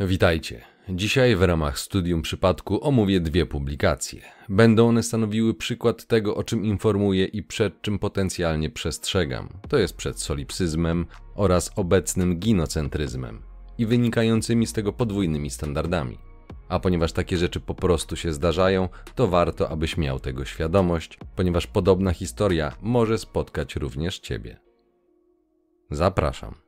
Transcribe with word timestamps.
Witajcie. 0.00 0.60
Dzisiaj 0.88 1.36
w 1.36 1.42
ramach 1.42 1.78
studium 1.78 2.22
przypadku 2.22 2.84
omówię 2.84 3.20
dwie 3.20 3.46
publikacje. 3.46 4.22
Będą 4.48 4.88
one 4.88 5.02
stanowiły 5.02 5.54
przykład 5.54 6.06
tego, 6.06 6.36
o 6.36 6.44
czym 6.44 6.64
informuję 6.64 7.24
i 7.24 7.42
przed 7.42 7.82
czym 7.82 7.98
potencjalnie 7.98 8.70
przestrzegam. 8.70 9.48
To 9.68 9.78
jest 9.78 9.96
przed 9.96 10.20
solipsyzmem 10.20 11.06
oraz 11.34 11.70
obecnym 11.76 12.38
ginocentryzmem 12.38 13.42
i 13.78 13.86
wynikającymi 13.86 14.66
z 14.66 14.72
tego 14.72 14.92
podwójnymi 14.92 15.50
standardami. 15.50 16.18
A 16.68 16.80
ponieważ 16.80 17.12
takie 17.12 17.36
rzeczy 17.36 17.60
po 17.60 17.74
prostu 17.74 18.16
się 18.16 18.32
zdarzają, 18.32 18.88
to 19.14 19.28
warto, 19.28 19.68
abyś 19.68 19.96
miał 19.96 20.20
tego 20.20 20.44
świadomość, 20.44 21.18
ponieważ 21.36 21.66
podobna 21.66 22.12
historia 22.12 22.72
może 22.82 23.18
spotkać 23.18 23.76
również 23.76 24.18
Ciebie. 24.18 24.60
Zapraszam. 25.90 26.65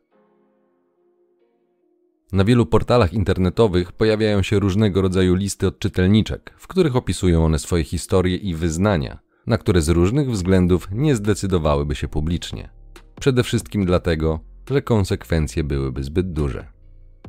Na 2.33 2.45
wielu 2.45 2.67
portalach 2.67 3.13
internetowych 3.13 3.93
pojawiają 3.93 4.43
się 4.43 4.59
różnego 4.59 5.03
rodzaju 5.03 5.35
listy 5.35 5.67
od 5.67 5.79
czytelniczek, 5.79 6.55
w 6.59 6.67
których 6.67 6.97
opisują 6.97 7.45
one 7.45 7.59
swoje 7.59 7.85
historie 7.85 8.37
i 8.37 8.55
wyznania, 8.55 9.19
na 9.47 9.59
które 9.59 9.83
z 9.83 9.89
różnych 9.89 10.31
względów 10.31 10.89
nie 10.93 11.17
zdecydowałyby 11.17 11.95
się 11.95 12.09
publicznie. 12.09 12.71
Przede 13.21 13.43
wszystkim 13.43 13.87
dlatego, 13.87 14.41
że 14.71 14.83
konsekwencje 14.83 15.65
byłyby 15.65 16.03
zbyt 16.03 16.33
duże. 16.33 16.67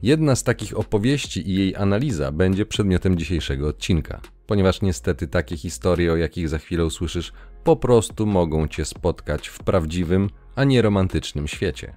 Jedna 0.02 0.35
z 0.35 0.44
takich 0.44 0.77
opowieści 0.77 1.50
i 1.50 1.55
jej 1.55 1.75
analiza 1.75 2.31
będzie 2.31 2.66
przedmiotem 2.66 3.17
dzisiejszego 3.17 3.67
odcinka, 3.67 4.22
ponieważ 4.47 4.81
niestety 4.81 5.27
takie 5.27 5.58
historie, 5.58 6.13
o 6.13 6.16
jakich 6.16 6.50
za 6.50 6.58
chwilę 6.58 6.86
usłyszysz, 6.86 7.34
po 7.63 7.75
prostu 7.75 8.25
mogą 8.25 8.67
cię 8.67 8.86
spotkać 8.86 9.47
w 9.47 9.59
prawdziwym, 9.59 10.30
a 10.55 10.63
nie 10.63 10.81
romantycznym 10.81 11.47
świecie. 11.47 11.94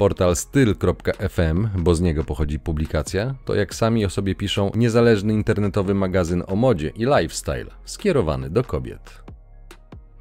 Portal 0.00 0.36
styl.fm, 0.36 1.68
bo 1.78 1.94
z 1.94 2.00
niego 2.00 2.24
pochodzi 2.24 2.58
publikacja, 2.58 3.34
to 3.44 3.54
jak 3.54 3.74
sami 3.74 4.04
o 4.04 4.10
sobie 4.10 4.34
piszą, 4.34 4.70
niezależny 4.74 5.32
internetowy 5.32 5.94
magazyn 5.94 6.42
o 6.46 6.56
modzie 6.56 6.88
i 6.88 7.04
lifestyle, 7.04 7.66
skierowany 7.84 8.50
do 8.50 8.64
kobiet. 8.64 9.22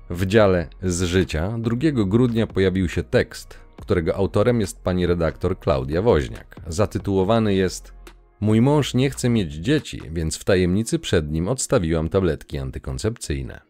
W 0.10 0.26
dziale 0.26 0.68
z 0.84 1.04
życia 1.04 1.56
2 1.60 1.78
grudnia 1.92 2.48
pojawił 2.48 2.90
się 2.90 3.04
tekst, 3.04 3.60
którego 3.82 4.16
autorem 4.16 4.62
jest 4.62 4.84
pani 4.84 5.08
redaktor 5.08 5.60
Klaudia 5.60 6.02
Woźniak. 6.02 6.56
Zatytułowany 6.68 7.56
jest 7.56 7.94
Mój 8.40 8.62
mąż 8.62 8.94
nie 8.94 9.10
chce 9.10 9.30
mieć 9.30 9.54
dzieci, 9.54 10.02
więc 10.12 10.38
w 10.38 10.44
tajemnicy 10.44 11.00
przed 11.00 11.32
nim 11.32 11.48
odstawiłam 11.48 12.10
tabletki 12.10 12.58
antykoncepcyjne. 12.58 13.69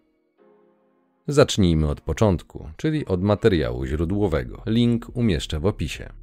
Zacznijmy 1.31 1.87
od 1.87 2.01
początku, 2.01 2.69
czyli 2.77 3.05
od 3.05 3.23
materiału 3.23 3.85
źródłowego. 3.85 4.63
Link 4.65 5.11
umieszczę 5.13 5.59
w 5.59 5.65
opisie. 5.65 6.13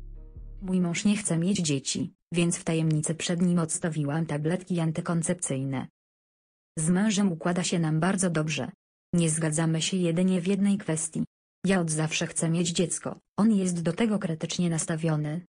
Mój 0.62 0.80
mąż 0.80 1.04
nie 1.04 1.16
chce 1.16 1.38
mieć 1.38 1.58
dzieci, 1.58 2.12
więc 2.32 2.56
w 2.56 2.64
tajemnicy 2.64 3.14
przed 3.14 3.42
nim 3.42 3.58
odstawiłam 3.58 4.26
tabletki 4.26 4.80
antykoncepcyjne. 4.80 5.86
Z 6.78 6.90
mężem 6.90 7.32
układa 7.32 7.62
się 7.62 7.78
nam 7.78 8.00
bardzo 8.00 8.30
dobrze. 8.30 8.70
Nie 9.14 9.30
zgadzamy 9.30 9.82
się 9.82 9.96
jedynie 9.96 10.40
w 10.40 10.46
jednej 10.46 10.78
kwestii. 10.78 11.24
Ja 11.66 11.80
od 11.80 11.90
zawsze 11.90 12.26
chcę 12.26 12.50
mieć 12.50 12.68
dziecko, 12.70 13.18
on 13.36 13.52
jest 13.52 13.82
do 13.82 13.92
tego 13.92 14.18
krytycznie 14.18 14.70
nastawiony. 14.70 15.46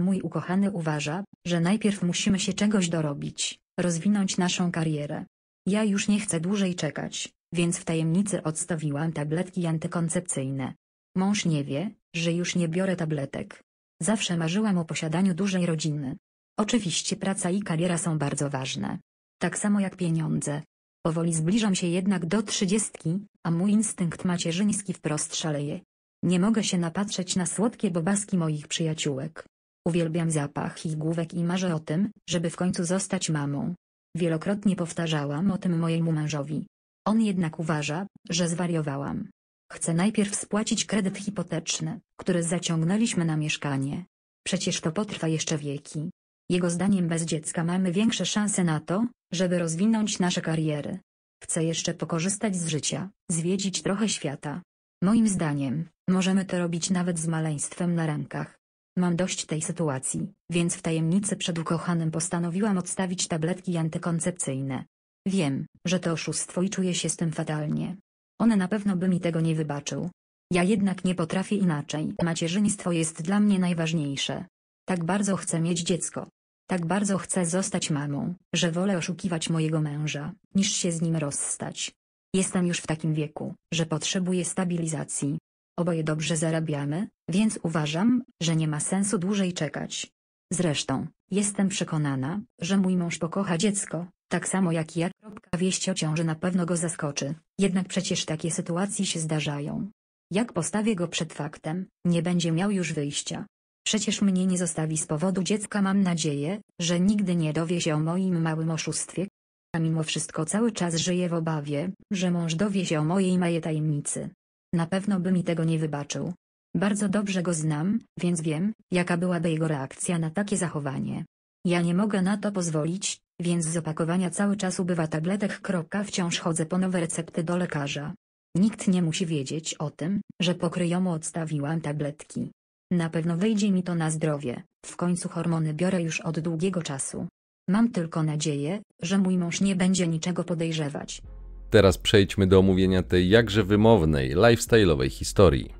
Mój 0.00 0.20
ukochany 0.20 0.70
uważa, 0.70 1.24
że 1.46 1.60
najpierw 1.60 2.02
musimy 2.02 2.38
się 2.38 2.52
czegoś 2.52 2.88
dorobić, 2.88 3.58
rozwinąć 3.80 4.36
naszą 4.38 4.72
karierę. 4.72 5.24
Ja 5.66 5.84
już 5.84 6.08
nie 6.08 6.20
chcę 6.20 6.40
dłużej 6.40 6.74
czekać, 6.74 7.32
więc 7.54 7.78
w 7.78 7.84
tajemnicy 7.84 8.42
odstawiłam 8.42 9.12
tabletki 9.12 9.66
antykoncepcyjne. 9.66 10.74
Mąż 11.16 11.44
nie 11.44 11.64
wie, 11.64 11.90
że 12.16 12.32
już 12.32 12.56
nie 12.56 12.68
biorę 12.68 12.96
tabletek. 12.96 13.62
Zawsze 14.02 14.36
marzyłam 14.36 14.78
o 14.78 14.84
posiadaniu 14.84 15.34
dużej 15.34 15.66
rodziny. 15.66 16.16
Oczywiście 16.58 17.16
praca 17.16 17.50
i 17.50 17.62
kariera 17.62 17.98
są 17.98 18.18
bardzo 18.18 18.50
ważne. 18.50 18.98
Tak 19.38 19.58
samo 19.58 19.80
jak 19.80 19.96
pieniądze. 19.96 20.62
Powoli 21.06 21.34
zbliżam 21.34 21.74
się 21.74 21.86
jednak 21.86 22.26
do 22.26 22.42
trzydziestki, 22.42 23.26
a 23.46 23.50
mój 23.50 23.70
instynkt 23.70 24.24
macierzyński 24.24 24.92
wprost 24.92 25.36
szaleje. 25.36 25.80
Nie 26.22 26.40
mogę 26.40 26.64
się 26.64 26.78
napatrzeć 26.78 27.36
na 27.36 27.46
słodkie 27.46 27.90
bobaski 27.90 28.36
moich 28.36 28.68
przyjaciółek. 28.68 29.44
Uwielbiam 29.86 30.30
zapach 30.30 30.86
ich 30.86 30.96
główek 30.96 31.34
i 31.34 31.44
marzę 31.44 31.74
o 31.74 31.80
tym, 31.80 32.10
żeby 32.28 32.50
w 32.50 32.56
końcu 32.56 32.84
zostać 32.84 33.30
mamą. 33.30 33.74
Wielokrotnie 34.16 34.76
powtarzałam 34.76 35.50
o 35.50 35.58
tym 35.58 35.78
mojemu 35.78 36.12
mężowi. 36.12 36.66
On 37.06 37.20
jednak 37.20 37.58
uważa, 37.58 38.06
że 38.30 38.48
zwariowałam. 38.48 39.28
Chcę 39.72 39.94
najpierw 39.94 40.36
spłacić 40.36 40.84
kredyt 40.84 41.18
hipoteczny, 41.18 42.00
który 42.16 42.42
zaciągnęliśmy 42.42 43.24
na 43.24 43.36
mieszkanie. 43.36 44.04
Przecież 44.46 44.80
to 44.80 44.92
potrwa 44.92 45.28
jeszcze 45.28 45.58
wieki. 45.58 46.10
Jego 46.50 46.70
zdaniem 46.70 47.08
bez 47.08 47.24
dziecka 47.24 47.64
mamy 47.64 47.92
większe 47.92 48.26
szanse 48.26 48.64
na 48.64 48.80
to, 48.80 49.06
żeby 49.32 49.58
rozwinąć 49.58 50.18
nasze 50.18 50.40
kariery. 50.40 50.98
Chcę 51.42 51.64
jeszcze 51.64 51.94
pokorzystać 51.94 52.56
z 52.56 52.66
życia, 52.66 53.10
zwiedzić 53.30 53.82
trochę 53.82 54.08
świata. 54.08 54.62
Moim 55.02 55.28
zdaniem, 55.28 55.88
możemy 56.08 56.44
to 56.44 56.58
robić 56.58 56.90
nawet 56.90 57.18
z 57.18 57.26
maleństwem 57.26 57.94
na 57.94 58.06
rękach. 58.06 58.58
Mam 58.96 59.16
dość 59.16 59.46
tej 59.46 59.62
sytuacji, 59.62 60.32
więc 60.50 60.74
w 60.74 60.82
tajemnicy 60.82 61.36
przed 61.36 61.58
ukochanym 61.58 62.10
postanowiłam 62.10 62.78
odstawić 62.78 63.28
tabletki 63.28 63.76
antykoncepcyjne. 63.76 64.84
Wiem, 65.26 65.66
że 65.86 66.00
to 66.00 66.12
oszustwo 66.12 66.62
i 66.62 66.70
czuję 66.70 66.94
się 66.94 67.08
z 67.08 67.16
tym 67.16 67.32
fatalnie. 67.32 67.96
On 68.40 68.58
na 68.58 68.68
pewno 68.68 68.96
by 68.96 69.08
mi 69.08 69.20
tego 69.20 69.40
nie 69.40 69.54
wybaczył. 69.54 70.10
Ja 70.52 70.62
jednak 70.62 71.04
nie 71.04 71.14
potrafię 71.14 71.56
inaczej. 71.56 72.14
Macierzyństwo 72.22 72.92
jest 72.92 73.22
dla 73.22 73.40
mnie 73.40 73.58
najważniejsze. 73.58 74.44
Tak 74.88 75.04
bardzo 75.04 75.36
chcę 75.36 75.60
mieć 75.60 75.80
dziecko. 75.80 76.26
Tak 76.68 76.86
bardzo 76.86 77.18
chcę 77.18 77.46
zostać 77.46 77.90
mamą, 77.90 78.34
że 78.54 78.72
wolę 78.72 78.98
oszukiwać 78.98 79.50
mojego 79.50 79.80
męża, 79.80 80.32
niż 80.54 80.72
się 80.72 80.92
z 80.92 81.02
nim 81.02 81.16
rozstać. 81.16 81.92
Jestem 82.34 82.66
już 82.66 82.78
w 82.78 82.86
takim 82.86 83.14
wieku, 83.14 83.54
że 83.74 83.86
potrzebuję 83.86 84.44
stabilizacji. 84.44 85.38
Oboje 85.78 86.04
dobrze 86.04 86.36
zarabiamy, 86.36 87.08
więc 87.28 87.58
uważam, 87.62 88.22
że 88.42 88.56
nie 88.56 88.68
ma 88.68 88.80
sensu 88.80 89.18
dłużej 89.18 89.52
czekać. 89.52 90.12
Zresztą, 90.52 91.06
jestem 91.30 91.68
przekonana, 91.68 92.40
że 92.60 92.76
mój 92.76 92.96
mąż 92.96 93.18
pokocha 93.18 93.58
dziecko, 93.58 94.06
tak 94.28 94.48
samo 94.48 94.72
jak 94.72 94.96
ja. 94.96 95.10
Wieść 95.58 95.88
o 95.88 95.94
ciąży 95.94 96.24
na 96.24 96.34
pewno 96.34 96.66
go 96.66 96.76
zaskoczy, 96.76 97.34
jednak 97.58 97.88
przecież 97.88 98.24
takie 98.24 98.50
sytuacje 98.50 99.06
się 99.06 99.20
zdarzają. 99.20 99.90
Jak 100.30 100.52
postawię 100.52 100.96
go 100.96 101.08
przed 101.08 101.32
faktem, 101.32 101.86
nie 102.04 102.22
będzie 102.22 102.52
miał 102.52 102.70
już 102.70 102.92
wyjścia. 102.92 103.46
Przecież 103.86 104.22
mnie 104.22 104.46
nie 104.46 104.58
zostawi 104.58 104.96
z 104.98 105.06
powodu 105.06 105.42
dziecka 105.42 105.82
mam 105.82 106.02
nadzieję, 106.02 106.60
że 106.80 107.00
nigdy 107.00 107.36
nie 107.36 107.52
dowie 107.52 107.80
się 107.80 107.94
o 107.94 108.00
moim 108.00 108.42
małym 108.42 108.70
oszustwie. 108.70 109.28
A 109.74 109.78
mimo 109.78 110.02
wszystko 110.02 110.44
cały 110.44 110.72
czas 110.72 110.94
żyję 110.94 111.28
w 111.28 111.34
obawie, 111.34 111.90
że 112.12 112.30
mąż 112.30 112.54
dowie 112.54 112.86
się 112.86 113.00
o 113.00 113.04
mojej 113.04 113.38
małej 113.38 113.60
tajemnicy. 113.60 114.30
Na 114.72 114.86
pewno 114.86 115.20
by 115.20 115.32
mi 115.32 115.44
tego 115.44 115.64
nie 115.64 115.78
wybaczył. 115.78 116.32
Bardzo 116.76 117.08
dobrze 117.08 117.42
go 117.42 117.54
znam, 117.54 117.98
więc 118.20 118.40
wiem, 118.40 118.72
jaka 118.90 119.16
byłaby 119.16 119.50
jego 119.50 119.68
reakcja 119.68 120.18
na 120.18 120.30
takie 120.30 120.56
zachowanie. 120.56 121.24
Ja 121.66 121.82
nie 121.82 121.94
mogę 121.94 122.22
na 122.22 122.36
to 122.36 122.52
pozwolić, 122.52 123.20
więc 123.40 123.64
z 123.66 123.76
opakowania 123.76 124.30
cały 124.30 124.56
czas 124.56 124.80
ubywa 124.80 125.06
tabletek. 125.06 125.60
Wciąż 126.04 126.38
chodzę 126.38 126.66
po 126.66 126.78
nowe 126.78 127.00
recepty 127.00 127.44
do 127.44 127.56
lekarza. 127.56 128.14
Nikt 128.56 128.88
nie 128.88 129.02
musi 129.02 129.26
wiedzieć 129.26 129.74
o 129.74 129.90
tym, 129.90 130.20
że 130.40 130.54
pokryjomu 130.54 131.12
odstawiłam 131.12 131.80
tabletki. 131.80 132.50
Na 132.90 133.10
pewno 133.10 133.36
wyjdzie 133.36 133.70
mi 133.70 133.82
to 133.82 133.94
na 133.94 134.10
zdrowie, 134.10 134.62
w 134.86 134.96
końcu 134.96 135.28
hormony 135.28 135.74
biorę 135.74 136.02
już 136.02 136.20
od 136.20 136.40
długiego 136.40 136.82
czasu. 136.82 137.26
Mam 137.68 137.90
tylko 137.90 138.22
nadzieję, 138.22 138.82
że 139.02 139.18
mój 139.18 139.38
mąż 139.38 139.60
nie 139.60 139.76
będzie 139.76 140.08
niczego 140.08 140.44
podejrzewać. 140.44 141.22
Teraz 141.70 141.98
przejdźmy 141.98 142.46
do 142.46 142.58
omówienia 142.58 143.02
tej 143.02 143.28
jakże 143.28 143.64
wymownej, 143.64 144.36
lifestyle'owej 144.36 145.10
historii. 145.10 145.74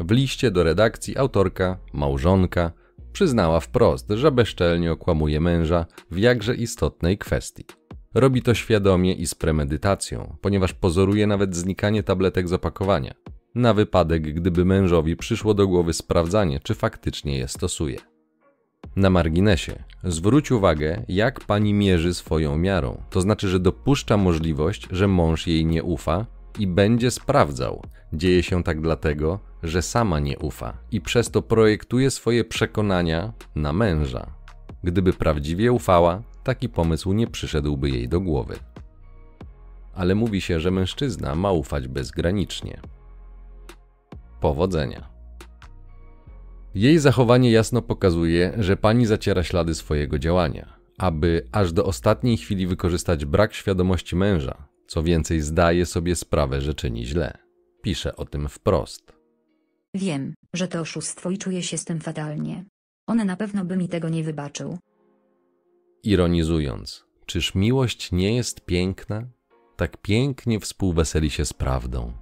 W 0.00 0.10
liście 0.10 0.50
do 0.50 0.64
redakcji 0.64 1.18
autorka, 1.18 1.78
małżonka, 1.92 2.72
przyznała 3.14 3.60
wprost, 3.60 4.10
że 4.10 4.32
bezczelnie 4.32 4.92
okłamuje 4.92 5.40
męża 5.40 5.86
w 6.10 6.18
jakże 6.18 6.54
istotnej 6.54 7.18
kwestii. 7.18 7.64
Robi 8.14 8.42
to 8.42 8.54
świadomie 8.54 9.12
i 9.12 9.26
z 9.26 9.34
premedytacją, 9.34 10.36
ponieważ 10.40 10.72
pozoruje 10.72 11.26
nawet 11.26 11.56
znikanie 11.56 12.02
tabletek 12.02 12.48
z 12.48 12.52
opakowania, 12.52 13.14
na 13.54 13.74
wypadek 13.74 14.22
gdyby 14.22 14.64
mężowi 14.64 15.16
przyszło 15.16 15.54
do 15.54 15.66
głowy 15.68 15.92
sprawdzanie, 15.92 16.60
czy 16.60 16.74
faktycznie 16.74 17.38
je 17.38 17.48
stosuje. 17.48 17.98
Na 18.96 19.10
marginesie, 19.10 19.84
zwróć 20.04 20.50
uwagę, 20.50 21.04
jak 21.08 21.40
pani 21.40 21.74
mierzy 21.74 22.14
swoją 22.14 22.56
miarą, 22.56 23.02
to 23.10 23.20
znaczy, 23.20 23.48
że 23.48 23.60
dopuszcza 23.60 24.16
możliwość, 24.16 24.88
że 24.90 25.08
mąż 25.08 25.46
jej 25.46 25.66
nie 25.66 25.82
ufa 25.82 26.26
i 26.58 26.66
będzie 26.66 27.10
sprawdzał. 27.10 27.82
Dzieje 28.12 28.42
się 28.42 28.62
tak 28.62 28.80
dlatego, 28.80 29.40
że 29.64 29.82
sama 29.82 30.20
nie 30.20 30.38
ufa 30.38 30.78
i 30.90 31.00
przez 31.00 31.30
to 31.30 31.42
projektuje 31.42 32.10
swoje 32.10 32.44
przekonania 32.44 33.32
na 33.54 33.72
męża. 33.72 34.30
Gdyby 34.84 35.12
prawdziwie 35.12 35.72
ufała, 35.72 36.22
taki 36.42 36.68
pomysł 36.68 37.12
nie 37.12 37.26
przyszedłby 37.26 37.90
jej 37.90 38.08
do 38.08 38.20
głowy. 38.20 38.56
Ale 39.94 40.14
mówi 40.14 40.40
się, 40.40 40.60
że 40.60 40.70
mężczyzna 40.70 41.34
ma 41.34 41.52
ufać 41.52 41.88
bezgranicznie. 41.88 42.80
Powodzenia. 44.40 45.08
Jej 46.74 46.98
zachowanie 46.98 47.50
jasno 47.50 47.82
pokazuje, 47.82 48.52
że 48.58 48.76
pani 48.76 49.06
zaciera 49.06 49.42
ślady 49.42 49.74
swojego 49.74 50.18
działania, 50.18 50.76
aby 50.98 51.48
aż 51.52 51.72
do 51.72 51.84
ostatniej 51.84 52.36
chwili 52.36 52.66
wykorzystać 52.66 53.24
brak 53.24 53.54
świadomości 53.54 54.16
męża, 54.16 54.68
co 54.86 55.02
więcej 55.02 55.40
zdaje 55.40 55.86
sobie 55.86 56.16
sprawę, 56.16 56.60
że 56.60 56.74
czyni 56.74 57.06
źle. 57.06 57.38
Pisze 57.82 58.16
o 58.16 58.24
tym 58.24 58.48
wprost. 58.48 59.13
Wiem, 59.94 60.34
że 60.54 60.68
to 60.68 60.80
oszustwo 60.80 61.30
i 61.30 61.38
czuję 61.38 61.62
się 61.62 61.78
z 61.78 61.84
tym 61.84 62.00
fatalnie. 62.00 62.64
On 63.06 63.26
na 63.26 63.36
pewno 63.36 63.64
by 63.64 63.76
mi 63.76 63.88
tego 63.88 64.08
nie 64.08 64.24
wybaczył. 64.24 64.78
Ironizując, 66.02 67.04
czyż 67.26 67.54
miłość 67.54 68.12
nie 68.12 68.36
jest 68.36 68.60
piękna? 68.60 69.28
Tak 69.76 69.96
pięknie 69.96 70.60
współweseli 70.60 71.30
się 71.30 71.44
z 71.44 71.52
prawdą. 71.52 72.12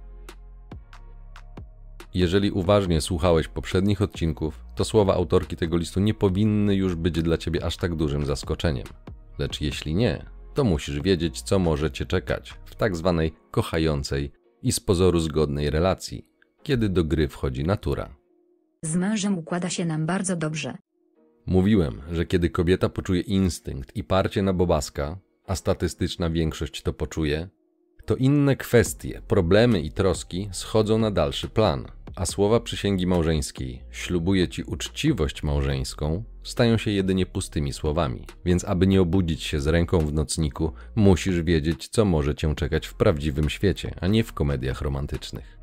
Jeżeli 2.13 2.51
uważnie 2.51 3.01
słuchałeś 3.01 3.47
poprzednich 3.47 4.01
odcinków, 4.01 4.65
to 4.75 4.85
słowa 4.85 5.13
autorki 5.13 5.55
tego 5.55 5.77
listu 5.77 5.99
nie 5.99 6.13
powinny 6.13 6.75
już 6.75 6.95
być 6.95 7.21
dla 7.21 7.37
ciebie 7.37 7.65
aż 7.65 7.77
tak 7.77 7.95
dużym 7.95 8.25
zaskoczeniem. 8.25 8.87
Lecz 9.39 9.61
jeśli 9.61 9.95
nie, 9.95 10.25
to 10.53 10.63
musisz 10.63 11.01
wiedzieć, 11.01 11.41
co 11.41 11.59
może 11.59 11.91
cię 11.91 12.05
czekać 12.05 12.53
w 12.65 12.75
tak 12.75 12.95
zwanej 12.95 13.33
kochającej 13.51 14.31
i 14.63 14.71
z 14.71 14.79
pozoru 14.79 15.19
zgodnej 15.19 15.69
relacji, 15.69 16.32
kiedy 16.63 16.89
do 16.89 17.03
gry 17.03 17.27
wchodzi 17.27 17.63
natura. 17.63 18.15
Z 18.81 18.95
mężem 18.95 19.37
układa 19.37 19.69
się 19.69 19.85
nam 19.85 20.05
bardzo 20.05 20.35
dobrze. 20.35 20.77
Mówiłem, 21.45 22.01
że 22.11 22.25
kiedy 22.25 22.49
kobieta 22.49 22.89
poczuje 22.89 23.21
instynkt 23.21 23.95
i 23.95 24.03
parcie 24.03 24.41
na 24.41 24.53
bobaska, 24.53 25.17
a 25.47 25.55
statystyczna 25.55 26.29
większość 26.29 26.81
to 26.81 26.93
poczuje, 26.93 27.49
to 28.05 28.15
inne 28.15 28.55
kwestie, 28.55 29.21
problemy 29.27 29.81
i 29.81 29.91
troski 29.91 30.49
schodzą 30.51 30.97
na 30.97 31.11
dalszy 31.11 31.49
plan, 31.49 31.85
a 32.15 32.25
słowa 32.25 32.59
przysięgi 32.59 33.07
małżeńskiej 33.07 33.81
ślubuje 33.91 34.47
ci 34.47 34.63
uczciwość 34.63 35.43
małżeńską 35.43 36.23
stają 36.43 36.77
się 36.77 36.91
jedynie 36.91 37.25
pustymi 37.25 37.73
słowami. 37.73 38.25
Więc 38.45 38.65
aby 38.65 38.87
nie 38.87 39.01
obudzić 39.01 39.43
się 39.43 39.59
z 39.59 39.67
ręką 39.67 39.99
w 39.99 40.13
nocniku, 40.13 40.71
musisz 40.95 41.41
wiedzieć, 41.41 41.87
co 41.87 42.05
może 42.05 42.35
cię 42.35 42.55
czekać 42.55 42.87
w 42.87 42.93
prawdziwym 42.93 43.49
świecie, 43.49 43.95
a 44.01 44.07
nie 44.07 44.23
w 44.23 44.33
komediach 44.33 44.81
romantycznych. 44.81 45.62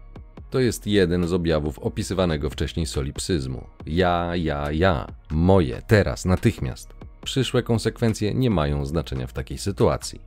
To 0.50 0.60
jest 0.60 0.86
jeden 0.86 1.28
z 1.28 1.32
objawów 1.32 1.78
opisywanego 1.78 2.50
wcześniej 2.50 2.86
solipsyzmu. 2.86 3.66
Ja, 3.86 4.36
ja, 4.36 4.72
ja. 4.72 5.06
Moje, 5.30 5.82
teraz, 5.86 6.24
natychmiast. 6.24 6.88
Przyszłe 7.24 7.62
konsekwencje 7.62 8.34
nie 8.34 8.50
mają 8.50 8.84
znaczenia 8.84 9.26
w 9.26 9.32
takiej 9.32 9.58
sytuacji. 9.58 10.20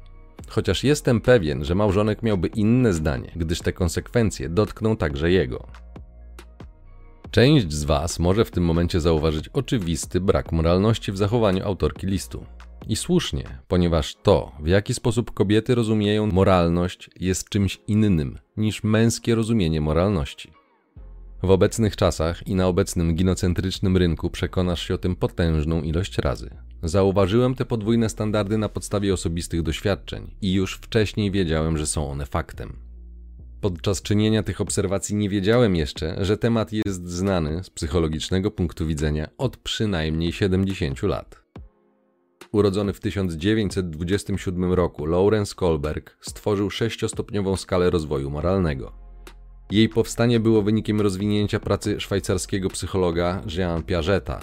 Chociaż 0.47 0.83
jestem 0.83 1.21
pewien, 1.21 1.65
że 1.65 1.75
małżonek 1.75 2.23
miałby 2.23 2.47
inne 2.47 2.93
zdanie, 2.93 3.31
gdyż 3.35 3.59
te 3.59 3.73
konsekwencje 3.73 4.49
dotkną 4.49 4.97
także 4.97 5.31
jego. 5.31 5.67
Część 7.31 7.73
z 7.73 7.83
Was 7.83 8.19
może 8.19 8.45
w 8.45 8.51
tym 8.51 8.65
momencie 8.65 9.01
zauważyć 9.01 9.49
oczywisty 9.49 10.21
brak 10.21 10.51
moralności 10.51 11.11
w 11.11 11.17
zachowaniu 11.17 11.65
autorki 11.65 12.07
listu. 12.07 12.45
I 12.87 12.95
słusznie, 12.95 13.43
ponieważ 13.67 14.15
to, 14.15 14.51
w 14.59 14.67
jaki 14.67 14.93
sposób 14.93 15.31
kobiety 15.31 15.75
rozumieją 15.75 16.27
moralność, 16.27 17.09
jest 17.19 17.49
czymś 17.49 17.79
innym 17.87 18.37
niż 18.57 18.83
męskie 18.83 19.35
rozumienie 19.35 19.81
moralności. 19.81 20.51
W 21.43 21.51
obecnych 21.51 21.95
czasach 21.95 22.47
i 22.47 22.55
na 22.55 22.67
obecnym 22.67 23.15
ginocentrycznym 23.15 23.97
rynku 23.97 24.29
przekonasz 24.29 24.87
się 24.87 24.93
o 24.93 24.97
tym 24.97 25.15
potężną 25.15 25.81
ilość 25.81 26.17
razy. 26.17 26.49
Zauważyłem 26.83 27.55
te 27.55 27.65
podwójne 27.65 28.09
standardy 28.09 28.57
na 28.57 28.69
podstawie 28.69 29.13
osobistych 29.13 29.61
doświadczeń 29.61 30.35
i 30.41 30.53
już 30.53 30.75
wcześniej 30.75 31.31
wiedziałem, 31.31 31.77
że 31.77 31.87
są 31.87 32.11
one 32.11 32.25
faktem. 32.25 32.79
Podczas 33.61 34.01
czynienia 34.01 34.43
tych 34.43 34.61
obserwacji 34.61 35.15
nie 35.15 35.29
wiedziałem 35.29 35.75
jeszcze, 35.75 36.25
że 36.25 36.37
temat 36.37 36.73
jest 36.73 37.09
znany 37.09 37.63
z 37.63 37.69
psychologicznego 37.69 38.51
punktu 38.51 38.87
widzenia 38.87 39.29
od 39.37 39.57
przynajmniej 39.57 40.33
70 40.33 41.03
lat. 41.03 41.42
Urodzony 42.53 42.93
w 42.93 42.99
1927 42.99 44.73
roku 44.73 45.05
Lawrence 45.05 45.55
Kohlberg 45.55 46.17
stworzył 46.21 46.69
sześciostopniową 46.69 47.55
skalę 47.55 47.89
rozwoju 47.89 48.29
moralnego. 48.29 48.91
Jej 49.71 49.89
powstanie 49.89 50.39
było 50.39 50.61
wynikiem 50.61 51.01
rozwinięcia 51.01 51.59
pracy 51.59 51.99
szwajcarskiego 51.99 52.69
psychologa 52.69 53.41
Jean 53.57 53.83
Piageta. 53.83 54.39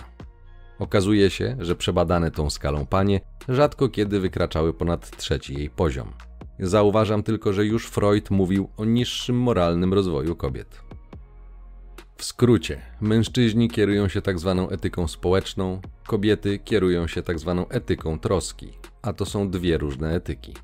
Okazuje 0.78 1.30
się, 1.30 1.56
że 1.58 1.76
przebadane 1.76 2.30
tą 2.30 2.50
skalą 2.50 2.86
panie 2.86 3.20
rzadko 3.48 3.88
kiedy 3.88 4.20
wykraczały 4.20 4.74
ponad 4.74 5.16
trzeci 5.16 5.54
jej 5.54 5.70
poziom. 5.70 6.12
Zauważam 6.58 7.22
tylko, 7.22 7.52
że 7.52 7.66
już 7.66 7.86
Freud 7.86 8.30
mówił 8.30 8.68
o 8.76 8.84
niższym 8.84 9.36
moralnym 9.36 9.94
rozwoju 9.94 10.36
kobiet. 10.36 10.80
W 12.20 12.24
skrócie, 12.24 12.82
mężczyźni 13.00 13.68
kierują 13.68 14.08
się 14.08 14.22
tak 14.22 14.38
zwaną 14.38 14.68
etyką 14.68 15.08
społeczną, 15.08 15.80
kobiety 16.06 16.58
kierują 16.58 17.06
się 17.06 17.22
tak 17.22 17.38
zwaną 17.38 17.68
etyką 17.68 18.18
troski, 18.18 18.68
a 19.02 19.12
to 19.12 19.26
są 19.26 19.50
dwie 19.50 19.78
różne 19.78 20.14
etyki. 20.14 20.54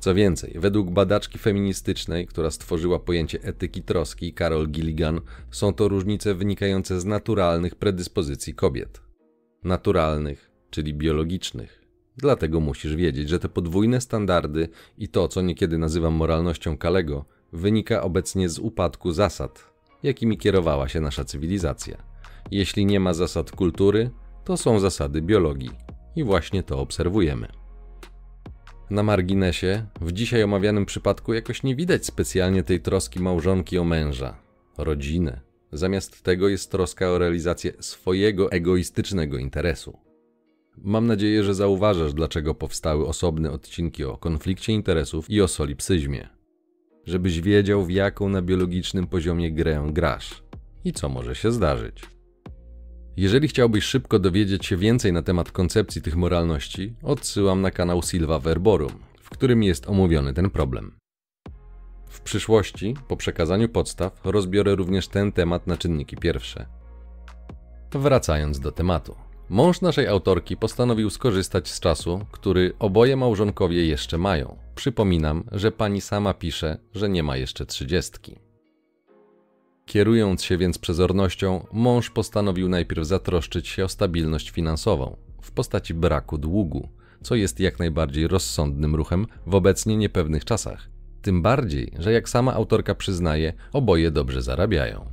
Co 0.00 0.14
więcej, 0.14 0.54
według 0.58 0.90
badaczki 0.90 1.38
feministycznej, 1.38 2.26
która 2.26 2.50
stworzyła 2.50 2.98
pojęcie 2.98 3.42
etyki 3.42 3.82
troski, 3.82 4.34
Carol 4.38 4.68
Gilligan, 4.68 5.20
są 5.50 5.74
to 5.74 5.88
różnice 5.88 6.34
wynikające 6.34 7.00
z 7.00 7.04
naturalnych 7.04 7.74
predyspozycji 7.74 8.54
kobiet. 8.54 9.02
Naturalnych, 9.64 10.50
czyli 10.70 10.94
biologicznych. 10.94 11.84
Dlatego 12.16 12.60
musisz 12.60 12.96
wiedzieć, 12.96 13.28
że 13.28 13.38
te 13.38 13.48
podwójne 13.48 14.00
standardy 14.00 14.68
i 14.98 15.08
to, 15.08 15.28
co 15.28 15.42
niekiedy 15.42 15.78
nazywam 15.78 16.14
moralnością 16.14 16.78
Kalego, 16.78 17.24
wynika 17.52 18.02
obecnie 18.02 18.48
z 18.48 18.58
upadku 18.58 19.12
zasad, 19.12 19.69
jakimi 20.02 20.38
kierowała 20.38 20.88
się 20.88 21.00
nasza 21.00 21.24
cywilizacja. 21.24 21.96
Jeśli 22.50 22.86
nie 22.86 23.00
ma 23.00 23.14
zasad 23.14 23.50
kultury, 23.50 24.10
to 24.44 24.56
są 24.56 24.80
zasady 24.80 25.22
biologii. 25.22 25.70
I 26.16 26.24
właśnie 26.24 26.62
to 26.62 26.80
obserwujemy. 26.80 27.48
Na 28.90 29.02
marginesie, 29.02 29.86
w 30.00 30.12
dzisiaj 30.12 30.42
omawianym 30.42 30.86
przypadku 30.86 31.34
jakoś 31.34 31.62
nie 31.62 31.76
widać 31.76 32.06
specjalnie 32.06 32.62
tej 32.62 32.80
troski 32.80 33.20
małżonki 33.20 33.78
o 33.78 33.84
męża, 33.84 34.38
rodzinę. 34.78 35.40
Zamiast 35.72 36.22
tego 36.22 36.48
jest 36.48 36.70
troska 36.70 37.10
o 37.10 37.18
realizację 37.18 37.72
swojego 37.80 38.52
egoistycznego 38.52 39.38
interesu. 39.38 39.98
Mam 40.78 41.06
nadzieję, 41.06 41.44
że 41.44 41.54
zauważasz, 41.54 42.14
dlaczego 42.14 42.54
powstały 42.54 43.06
osobne 43.06 43.50
odcinki 43.50 44.04
o 44.04 44.16
konflikcie 44.16 44.72
interesów 44.72 45.30
i 45.30 45.40
o 45.40 45.48
solipsyzmie. 45.48 46.39
Żebyś 47.06 47.40
wiedział, 47.40 47.84
w 47.84 47.90
jaką 47.90 48.28
na 48.28 48.42
biologicznym 48.42 49.06
poziomie 49.06 49.52
grę 49.52 49.86
grasz 49.92 50.42
i 50.84 50.92
co 50.92 51.08
może 51.08 51.34
się 51.34 51.52
zdarzyć. 51.52 52.02
Jeżeli 53.16 53.48
chciałbyś 53.48 53.84
szybko 53.84 54.18
dowiedzieć 54.18 54.66
się 54.66 54.76
więcej 54.76 55.12
na 55.12 55.22
temat 55.22 55.52
koncepcji 55.52 56.02
tych 56.02 56.16
moralności, 56.16 56.94
odsyłam 57.02 57.60
na 57.60 57.70
kanał 57.70 58.02
Silva 58.02 58.38
Verborum, 58.38 58.92
w 59.20 59.30
którym 59.30 59.62
jest 59.62 59.88
omówiony 59.88 60.34
ten 60.34 60.50
problem. 60.50 60.96
W 62.08 62.20
przyszłości, 62.20 62.94
po 63.08 63.16
przekazaniu 63.16 63.68
podstaw, 63.68 64.20
rozbiorę 64.24 64.74
również 64.74 65.08
ten 65.08 65.32
temat 65.32 65.66
na 65.66 65.76
czynniki 65.76 66.16
pierwsze. 66.16 66.66
Wracając 67.92 68.60
do 68.60 68.72
tematu. 68.72 69.14
Mąż 69.48 69.80
naszej 69.80 70.06
autorki 70.06 70.56
postanowił 70.56 71.10
skorzystać 71.10 71.68
z 71.68 71.80
czasu, 71.80 72.26
który 72.30 72.72
oboje 72.78 73.16
małżonkowie 73.16 73.86
jeszcze 73.86 74.18
mają. 74.18 74.56
Przypominam, 74.80 75.44
że 75.52 75.72
pani 75.72 76.00
sama 76.00 76.34
pisze, 76.34 76.78
że 76.94 77.08
nie 77.08 77.22
ma 77.22 77.36
jeszcze 77.36 77.66
trzydziestki. 77.66 78.36
Kierując 79.86 80.44
się 80.44 80.58
więc 80.58 80.78
przezornością, 80.78 81.66
mąż 81.72 82.10
postanowił 82.10 82.68
najpierw 82.68 83.06
zatroszczyć 83.06 83.68
się 83.68 83.84
o 83.84 83.88
stabilność 83.88 84.50
finansową 84.50 85.16
w 85.42 85.52
postaci 85.52 85.94
braku 85.94 86.38
długu, 86.38 86.88
co 87.22 87.34
jest 87.34 87.60
jak 87.60 87.78
najbardziej 87.78 88.28
rozsądnym 88.28 88.94
ruchem 88.94 89.26
w 89.46 89.54
obecnie 89.54 89.96
niepewnych 89.96 90.44
czasach. 90.44 90.88
Tym 91.22 91.42
bardziej, 91.42 91.92
że 91.98 92.12
jak 92.12 92.28
sama 92.28 92.54
autorka 92.54 92.94
przyznaje, 92.94 93.52
oboje 93.72 94.10
dobrze 94.10 94.42
zarabiają. 94.42 95.10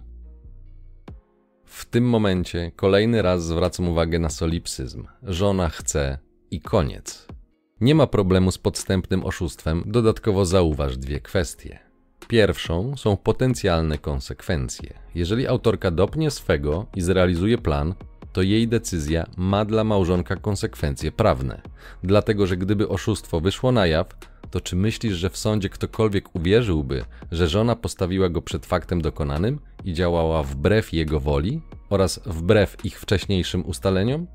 W 1.66 1.86
tym 1.86 2.10
momencie 2.10 2.72
kolejny 2.76 3.22
raz 3.22 3.46
zwracam 3.46 3.90
uwagę 3.90 4.20
na 4.20 4.30
solipsyzm. 4.30 5.08
Żona 5.24 5.70
chce 5.70 6.18
i 6.52 6.62
koniec. 6.62 7.37
Nie 7.82 7.96
ma 7.96 8.08
problemu 8.08 8.52
z 8.52 8.58
podstępnym 8.58 9.26
oszustwem, 9.26 9.84
dodatkowo 9.86 10.46
zauważ 10.46 10.98
dwie 10.98 11.20
kwestie. 11.20 11.80
Pierwszą 12.28 12.98
są 12.98 13.18
potencjalne 13.18 13.98
konsekwencje. 13.98 14.94
Jeżeli 15.16 15.48
autorka 15.48 15.92
dopnie 15.92 16.32
swego 16.32 16.86
i 16.96 17.02
zrealizuje 17.02 17.58
plan, 17.58 17.94
to 18.34 18.42
jej 18.42 18.68
decyzja 18.68 19.26
ma 19.38 19.66
dla 19.66 19.84
małżonka 19.84 20.36
konsekwencje 20.36 21.12
prawne. 21.12 21.62
Dlatego, 22.04 22.48
że 22.48 22.58
gdyby 22.58 22.88
oszustwo 22.90 23.40
wyszło 23.42 23.72
na 23.72 23.88
jaw, 23.88 24.08
to 24.52 24.62
czy 24.62 24.76
myślisz, 24.76 25.14
że 25.14 25.30
w 25.30 25.38
sądzie 25.38 25.70
ktokolwiek 25.70 26.36
uwierzyłby, 26.36 27.06
że 27.32 27.48
żona 27.48 27.76
postawiła 27.76 28.30
go 28.30 28.42
przed 28.42 28.66
faktem 28.66 29.02
dokonanym 29.02 29.60
i 29.86 29.94
działała 29.94 30.44
wbrew 30.44 30.94
jego 30.94 31.20
woli 31.20 31.62
oraz 31.90 32.20
wbrew 32.26 32.86
ich 32.86 33.00
wcześniejszym 33.00 33.66
ustaleniom? 33.66 34.28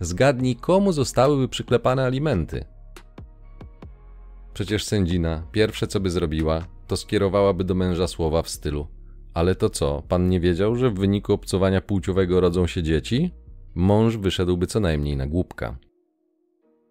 Zgadnij, 0.00 0.56
komu 0.56 0.92
zostałyby 0.92 1.48
przyklepane 1.48 2.04
alimenty. 2.04 2.64
Przecież 4.54 4.84
sędzina 4.84 5.42
pierwsze 5.52 5.86
co 5.86 6.00
by 6.00 6.10
zrobiła, 6.10 6.64
to 6.86 6.96
skierowałaby 6.96 7.64
do 7.64 7.74
męża 7.74 8.06
słowa 8.06 8.42
w 8.42 8.48
stylu: 8.48 8.86
Ale 9.34 9.54
to 9.54 9.70
co, 9.70 10.02
pan 10.08 10.28
nie 10.28 10.40
wiedział, 10.40 10.76
że 10.76 10.90
w 10.90 10.94
wyniku 10.94 11.32
obcowania 11.32 11.80
płciowego 11.80 12.40
rodzą 12.40 12.66
się 12.66 12.82
dzieci? 12.82 13.30
Mąż 13.74 14.16
wyszedłby 14.16 14.66
co 14.66 14.80
najmniej 14.80 15.16
na 15.16 15.26
głupka. 15.26 15.76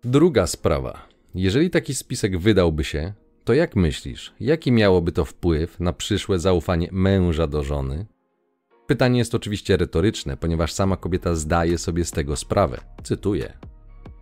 Druga 0.04 0.48
sprawa. 0.48 1.08
Jeżeli 1.36 1.70
taki 1.70 1.96
spisek 1.96 2.38
wydałby 2.38 2.84
się, 2.84 3.14
to 3.44 3.54
jak 3.54 3.76
myślisz, 3.76 4.34
jaki 4.40 4.72
miałoby 4.72 5.12
to 5.12 5.26
wpływ 5.26 5.80
na 5.80 5.94
przyszłe 5.94 6.40
zaufanie 6.40 6.90
męża 6.92 7.48
do 7.48 7.64
żony? 7.64 8.06
Pytanie 8.90 9.20
jest 9.20 9.36
oczywiście 9.36 9.78
retoryczne, 9.78 10.38
ponieważ 10.38 10.74
sama 10.74 10.98
kobieta 10.98 11.36
zdaje 11.36 11.78
sobie 11.78 12.06
z 12.06 12.12
tego 12.12 12.36
sprawę. 12.36 12.78
Cytuję. 13.04 13.54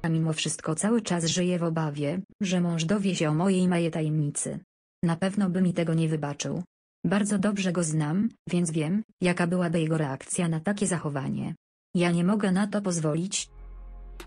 A 0.01 0.09
mimo 0.09 0.33
wszystko 0.33 0.75
cały 0.75 1.01
czas 1.01 1.25
żyję 1.25 1.59
w 1.59 1.63
obawie, 1.63 2.21
że 2.41 2.61
mąż 2.61 2.85
dowie 2.85 3.15
się 3.15 3.29
o 3.29 3.33
mojej 3.33 3.67
małej 3.67 3.91
tajemnicy. 3.91 4.59
Na 5.03 5.15
pewno 5.15 5.49
by 5.49 5.61
mi 5.61 5.73
tego 5.73 5.93
nie 5.93 6.09
wybaczył. 6.09 6.63
Bardzo 7.05 7.39
dobrze 7.39 7.71
go 7.71 7.83
znam, 7.83 8.29
więc 8.49 8.71
wiem, 8.71 9.03
jaka 9.21 9.47
byłaby 9.47 9.81
jego 9.81 9.97
reakcja 9.97 10.47
na 10.47 10.59
takie 10.59 10.87
zachowanie. 10.87 11.55
Ja 11.95 12.11
nie 12.11 12.23
mogę 12.23 12.51
na 12.51 12.67
to 12.67 12.81
pozwolić. 12.81 13.49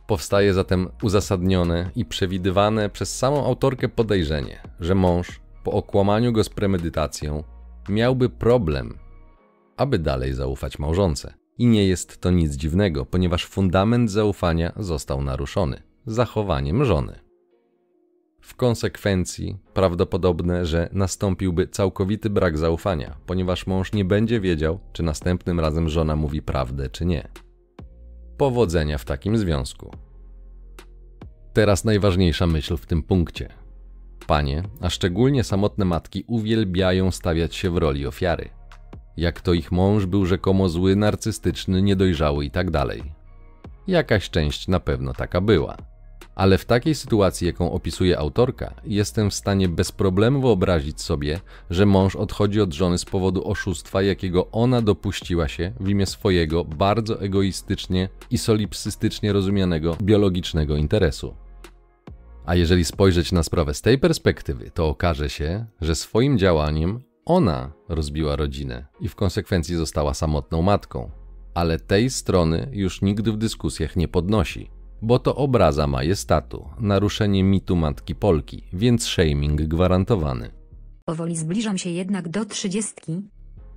Powstaje 0.06 0.54
zatem 0.54 0.88
uzasadnione 1.02 1.90
i 1.96 2.04
przewidywane 2.04 2.90
przez 2.90 3.18
samą 3.18 3.46
autorkę 3.46 3.88
podejrzenie, 3.88 4.62
że 4.80 4.94
mąż, 4.94 5.40
po 5.64 5.72
okłamaniu 5.72 6.32
go 6.32 6.44
z 6.44 6.48
premedytacją, 6.48 7.44
miałby 7.88 8.28
problem, 8.28 8.98
aby 9.80 9.98
dalej 9.98 10.34
zaufać 10.34 10.78
małżonce. 10.78 11.34
I 11.58 11.66
nie 11.66 11.88
jest 11.88 12.20
to 12.20 12.30
nic 12.30 12.54
dziwnego, 12.54 13.06
ponieważ 13.06 13.46
fundament 13.46 14.10
zaufania 14.10 14.72
został 14.76 15.22
naruszony 15.22 15.82
zachowaniem 16.06 16.84
żony. 16.84 17.18
W 18.40 18.54
konsekwencji 18.54 19.58
prawdopodobne, 19.74 20.66
że 20.66 20.88
nastąpiłby 20.92 21.68
całkowity 21.68 22.30
brak 22.30 22.58
zaufania, 22.58 23.16
ponieważ 23.26 23.66
mąż 23.66 23.92
nie 23.92 24.04
będzie 24.04 24.40
wiedział, 24.40 24.78
czy 24.92 25.02
następnym 25.02 25.60
razem 25.60 25.88
żona 25.88 26.16
mówi 26.16 26.42
prawdę, 26.42 26.90
czy 26.90 27.04
nie. 27.06 27.28
Powodzenia 28.36 28.98
w 28.98 29.04
takim 29.04 29.38
związku. 29.38 29.90
Teraz 31.52 31.84
najważniejsza 31.84 32.46
myśl 32.46 32.76
w 32.76 32.86
tym 32.86 33.02
punkcie. 33.02 33.48
Panie, 34.26 34.62
a 34.80 34.90
szczególnie 34.90 35.44
samotne 35.44 35.84
matki, 35.84 36.24
uwielbiają 36.26 37.10
stawiać 37.10 37.54
się 37.54 37.70
w 37.70 37.76
roli 37.76 38.06
ofiary. 38.06 38.59
Jak 39.20 39.40
to 39.40 39.52
ich 39.52 39.72
mąż 39.72 40.06
był 40.06 40.26
rzekomo 40.26 40.68
zły, 40.68 40.96
narcystyczny, 40.96 41.82
niedojrzały 41.82 42.44
itd. 42.44 42.70
Tak 42.72 42.98
Jakaś 43.86 44.30
część 44.30 44.68
na 44.68 44.80
pewno 44.80 45.12
taka 45.12 45.40
była 45.40 45.76
ale 46.34 46.58
w 46.58 46.64
takiej 46.64 46.94
sytuacji, 46.94 47.46
jaką 47.46 47.72
opisuje 47.72 48.18
autorka, 48.18 48.74
jestem 48.84 49.30
w 49.30 49.34
stanie 49.34 49.68
bez 49.68 49.92
problemu 49.92 50.40
wyobrazić 50.40 51.00
sobie, 51.00 51.40
że 51.70 51.86
mąż 51.86 52.16
odchodzi 52.16 52.60
od 52.60 52.72
żony 52.72 52.98
z 52.98 53.04
powodu 53.04 53.48
oszustwa, 53.48 54.02
jakiego 54.02 54.50
ona 54.50 54.82
dopuściła 54.82 55.48
się 55.48 55.72
w 55.80 55.88
imię 55.88 56.06
swojego 56.06 56.64
bardzo 56.64 57.20
egoistycznie 57.20 58.08
i 58.30 58.38
solipsystycznie 58.38 59.32
rozumianego 59.32 59.96
biologicznego 60.02 60.76
interesu. 60.76 61.34
A 62.46 62.54
jeżeli 62.54 62.84
spojrzeć 62.84 63.32
na 63.32 63.42
sprawę 63.42 63.74
z 63.74 63.82
tej 63.82 63.98
perspektywy, 63.98 64.70
to 64.70 64.88
okaże 64.88 65.30
się, 65.30 65.66
że 65.80 65.94
swoim 65.94 66.38
działaniem 66.38 67.09
ona 67.30 67.72
rozbiła 67.88 68.36
rodzinę 68.36 68.86
i 69.00 69.08
w 69.08 69.14
konsekwencji 69.14 69.76
została 69.76 70.14
samotną 70.14 70.62
matką, 70.62 71.10
ale 71.54 71.78
tej 71.78 72.10
strony 72.10 72.70
już 72.72 73.02
nigdy 73.02 73.32
w 73.32 73.36
dyskusjach 73.36 73.96
nie 73.96 74.08
podnosi 74.08 74.70
bo 75.02 75.18
to 75.18 75.36
obraza 75.36 75.86
majestatu, 75.86 76.68
naruszenie 76.80 77.44
mitu 77.44 77.76
matki 77.76 78.14
Polki, 78.14 78.64
więc 78.72 79.06
shaming 79.06 79.62
gwarantowany. 79.62 80.50
Powoli 81.04 81.36
zbliżam 81.36 81.78
się 81.78 81.90
jednak 81.90 82.28
do 82.28 82.44
trzydziestki. 82.44 83.22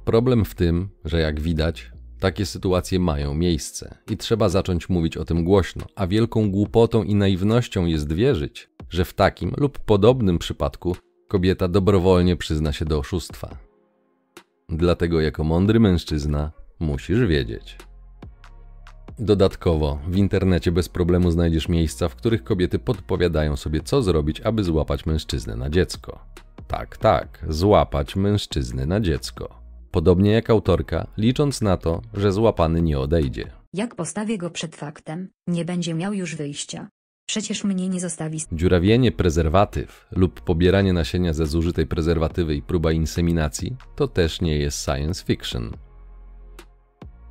Problem 0.06 0.46
w 0.46 0.56
tym, 0.56 0.90
że 1.06 1.20
jak 1.20 1.42
widać, 1.42 1.92
takie 2.20 2.46
sytuacje 2.46 3.00
mają 3.00 3.34
miejsce 3.34 3.98
i 4.12 4.18
trzeba 4.18 4.50
zacząć 4.50 4.90
mówić 4.90 5.18
o 5.18 5.26
tym 5.26 5.44
głośno, 5.44 5.86
a 5.96 6.08
wielką 6.08 6.52
głupotą 6.52 7.04
i 7.04 7.16
naiwnością 7.16 7.86
jest 7.86 8.14
wierzyć, 8.14 8.70
że 8.90 9.06
w 9.06 9.14
takim 9.14 9.54
lub 9.58 9.80
podobnym 9.80 10.40
przypadku 10.40 10.96
kobieta 11.34 11.68
dobrowolnie 11.68 12.36
przyzna 12.36 12.74
się 12.74 12.86
do 12.86 13.00
oszustwa. 13.00 13.58
Dlatego 14.70 15.22
jako 15.22 15.44
mądry 15.44 15.80
mężczyzna 15.80 16.52
musisz 16.80 17.26
wiedzieć. 17.28 17.78
Dodatkowo, 19.20 20.00
w 20.08 20.16
internecie 20.16 20.72
bez 20.72 20.90
problemu 20.90 21.32
znajdziesz 21.32 21.70
miejsca, 21.70 22.10
w 22.10 22.16
których 22.16 22.44
kobiety 22.44 22.80
podpowiadają 22.80 23.56
sobie, 23.56 23.82
co 23.82 24.02
zrobić, 24.02 24.42
aby 24.42 24.64
złapać 24.64 25.06
mężczyznę 25.06 25.56
na 25.56 25.70
dziecko. 25.70 26.20
Tak, 26.68 26.98
tak, 26.98 27.46
złapać 27.50 28.16
mężczyznę 28.16 28.86
na 28.86 29.00
dziecko. 29.00 29.60
Podobnie 29.92 30.32
jak 30.32 30.50
autorka, 30.50 31.08
licząc 31.18 31.62
na 31.62 31.78
to, 31.78 32.02
że 32.14 32.32
złapany 32.32 32.82
nie 32.82 33.00
odejdzie. 33.00 33.52
Jak 33.74 33.96
postawię 33.96 34.38
go 34.38 34.50
przed 34.50 34.76
faktem, 34.76 35.30
nie 35.48 35.66
będzie 35.66 35.94
miał 35.94 36.14
już 36.14 36.36
wyjścia. 36.36 36.90
Przecież 37.26 37.64
mnie 37.64 37.90
nie 37.90 38.00
zostawi. 38.00 38.40
Dziurawienie 38.52 39.12
prezerwatyw 39.12 40.08
lub 40.12 40.42
pobieranie 40.42 40.94
nasienia 40.94 41.34
ze 41.34 41.46
zużytej 41.46 41.88
prezerwatywy 41.88 42.56
i 42.56 42.62
próba 42.62 42.92
inseminacji 42.92 43.76
to 43.96 44.08
też 44.08 44.42
nie 44.42 44.58
jest 44.58 44.86
science 44.86 45.26
fiction. 45.26 45.72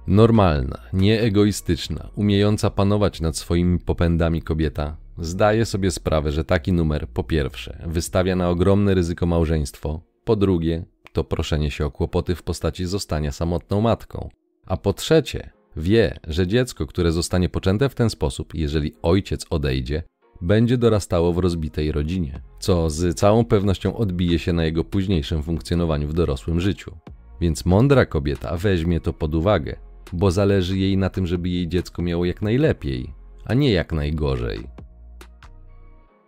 Normalna, 0.07 0.79
nieegoistyczna, 0.93 2.11
umiejąca 2.17 2.71
panować 2.71 3.21
nad 3.21 3.37
swoimi 3.37 3.79
popędami 3.79 4.43
kobieta 4.43 4.97
zdaje 5.19 5.67
sobie 5.67 5.91
sprawę, 5.91 6.33
że 6.33 6.45
taki 6.45 6.73
numer 6.73 7.09
po 7.09 7.25
pierwsze 7.25 7.83
wystawia 7.87 8.37
na 8.37 8.49
ogromne 8.49 8.95
ryzyko 8.95 9.27
małżeństwo, 9.27 10.01
po 10.25 10.37
drugie 10.37 10.85
to 11.13 11.25
proszenie 11.25 11.71
się 11.71 11.87
o 11.87 11.91
kłopoty 11.91 12.35
w 12.35 12.43
postaci 12.43 12.87
zostania 12.87 13.33
samotną 13.33 13.81
matką, 13.81 14.29
a 14.67 14.77
po 14.77 14.93
trzecie 14.93 15.51
wie, 15.77 16.19
że 16.27 16.47
dziecko, 16.47 16.87
które 16.87 17.13
zostanie 17.13 17.49
poczęte 17.49 17.89
w 17.89 17.95
ten 17.95 18.11
sposób, 18.11 18.55
jeżeli 18.55 18.95
ojciec 19.03 19.47
odejdzie, 19.51 20.03
będzie 20.41 20.79
dorastało 20.79 21.33
w 21.33 21.39
rozbitej 21.39 21.93
rodzinie, 21.93 22.43
co 22.61 22.91
z 22.91 23.19
całą 23.19 23.45
pewnością 23.45 23.97
odbije 23.97 24.39
się 24.39 24.53
na 24.53 24.65
jego 24.65 24.85
późniejszym 24.85 25.43
funkcjonowaniu 25.43 26.09
w 26.09 26.15
dorosłym 26.15 26.61
życiu. 26.61 26.97
Więc 27.41 27.65
mądra 27.65 28.07
kobieta 28.07 28.57
weźmie 28.57 29.01
to 29.01 29.13
pod 29.13 29.35
uwagę 29.35 29.77
bo 30.13 30.31
zależy 30.31 30.79
jej 30.79 30.97
na 30.97 31.11
tym, 31.11 31.27
żeby 31.27 31.49
jej 31.49 31.69
dziecko 31.69 32.03
miało 32.03 32.25
jak 32.25 32.43
najlepiej, 32.43 33.15
a 33.45 33.55
nie 33.55 33.73
jak 33.73 33.93
najgorzej. 33.93 34.69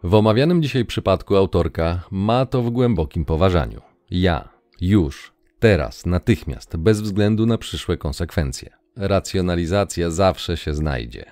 W 0.02 0.14
omawianym 0.14 0.62
dzisiaj 0.62 0.84
przypadku 0.84 1.36
autorka 1.36 2.02
ma 2.10 2.46
to 2.46 2.62
w 2.62 2.70
głębokim 2.70 3.24
poważaniu. 3.24 3.80
Ja, 4.10 4.48
już, 4.80 5.32
teraz, 5.58 6.06
natychmiast, 6.06 6.76
bez 6.76 7.00
względu 7.00 7.46
na 7.46 7.58
przyszłe 7.58 7.96
konsekwencje. 7.96 8.83
Racjonalizacja 8.96 10.10
zawsze 10.10 10.56
się 10.56 10.74
znajdzie. 10.74 11.24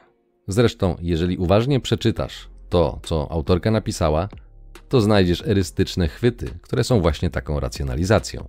Zresztą, 0.49 0.97
jeżeli 1.01 1.37
uważnie 1.37 1.81
przeczytasz 1.81 2.49
to, 2.69 3.01
co 3.03 3.33
autorka 3.33 3.71
napisała, 3.71 4.29
to 4.89 5.01
znajdziesz 5.01 5.43
erystyczne 5.47 6.09
chwyty, 6.09 6.59
które 6.63 6.85
są 6.85 7.01
właśnie 7.01 7.31
taką 7.31 7.61
racjonalizacją. 7.61 8.49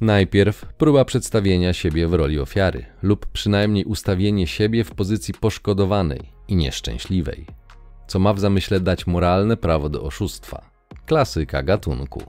Najpierw 0.00 0.66
próba 0.78 1.04
przedstawienia 1.04 1.72
siebie 1.72 2.08
w 2.08 2.14
roli 2.14 2.40
ofiary, 2.40 2.84
lub 3.02 3.26
przynajmniej 3.26 3.84
ustawienie 3.84 4.46
siebie 4.46 4.84
w 4.84 4.94
pozycji 4.94 5.34
poszkodowanej 5.34 6.20
i 6.48 6.56
nieszczęśliwej, 6.56 7.46
co 8.06 8.18
ma 8.18 8.34
w 8.34 8.40
zamyśle 8.40 8.80
dać 8.80 9.06
moralne 9.06 9.56
prawo 9.56 9.88
do 9.88 10.02
oszustwa. 10.02 10.70
Klasyka 11.06 11.62
gatunku. 11.62 12.22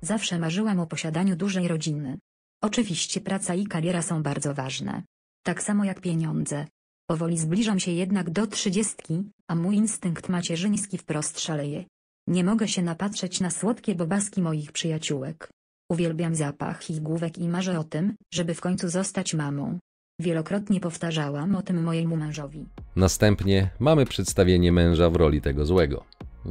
Zawsze 0.00 0.38
marzyłam 0.38 0.80
o 0.80 0.86
posiadaniu 0.86 1.36
dużej 1.36 1.68
rodziny. 1.68 2.18
Oczywiście 2.62 3.20
praca 3.20 3.54
i 3.54 3.66
kariera 3.66 4.02
są 4.02 4.22
bardzo 4.22 4.54
ważne. 4.54 5.02
Tak 5.44 5.62
samo 5.62 5.84
jak 5.84 6.00
pieniądze. 6.00 6.66
Powoli 7.06 7.38
zbliżam 7.38 7.80
się 7.80 7.90
jednak 7.90 8.30
do 8.30 8.46
trzydziestki, 8.46 9.22
a 9.48 9.54
mój 9.54 9.76
instynkt 9.76 10.28
macierzyński 10.28 10.98
wprost 10.98 11.40
szaleje. 11.40 11.84
Nie 12.26 12.44
mogę 12.44 12.68
się 12.68 12.82
napatrzeć 12.82 13.40
na 13.40 13.50
słodkie 13.50 13.94
bobaski 13.94 14.42
moich 14.42 14.72
przyjaciółek. 14.72 15.48
Uwielbiam 15.90 16.34
zapach 16.34 16.90
ich 16.90 17.00
główek 17.00 17.38
i 17.38 17.48
marzę 17.48 17.78
o 17.78 17.84
tym, 17.84 18.14
żeby 18.34 18.54
w 18.54 18.60
końcu 18.60 18.88
zostać 18.88 19.34
mamą. 19.34 19.78
Wielokrotnie 20.20 20.80
powtarzałam 20.80 21.54
o 21.54 21.62
tym 21.62 21.82
mojemu 21.82 22.16
mężowi. 22.16 22.66
Następnie 22.96 23.70
mamy 23.80 24.06
przedstawienie 24.06 24.72
męża 24.72 25.10
w 25.10 25.16
roli 25.16 25.40
tego 25.40 25.66
złego. 25.66 26.04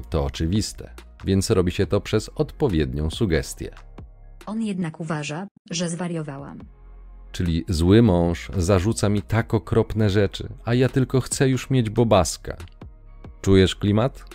To 0.09 0.25
oczywiste, 0.25 0.93
więc 1.25 1.49
robi 1.49 1.71
się 1.71 1.87
to 1.87 2.01
przez 2.01 2.29
odpowiednią 2.29 3.09
sugestię. 3.09 3.75
On 4.45 4.61
jednak 4.61 4.99
uważa, 4.99 5.47
że 5.71 5.89
zwariowałam. 5.89 6.59
Czyli 7.31 7.65
zły 7.69 8.01
mąż 8.01 8.51
zarzuca 8.57 9.09
mi 9.09 9.21
tak 9.21 9.53
okropne 9.53 10.09
rzeczy, 10.09 10.49
a 10.65 10.73
ja 10.73 10.89
tylko 10.89 11.21
chcę 11.21 11.49
już 11.49 11.69
mieć 11.69 11.89
bobaska. 11.89 12.57
Czujesz 13.41 13.75
klimat? 13.75 14.25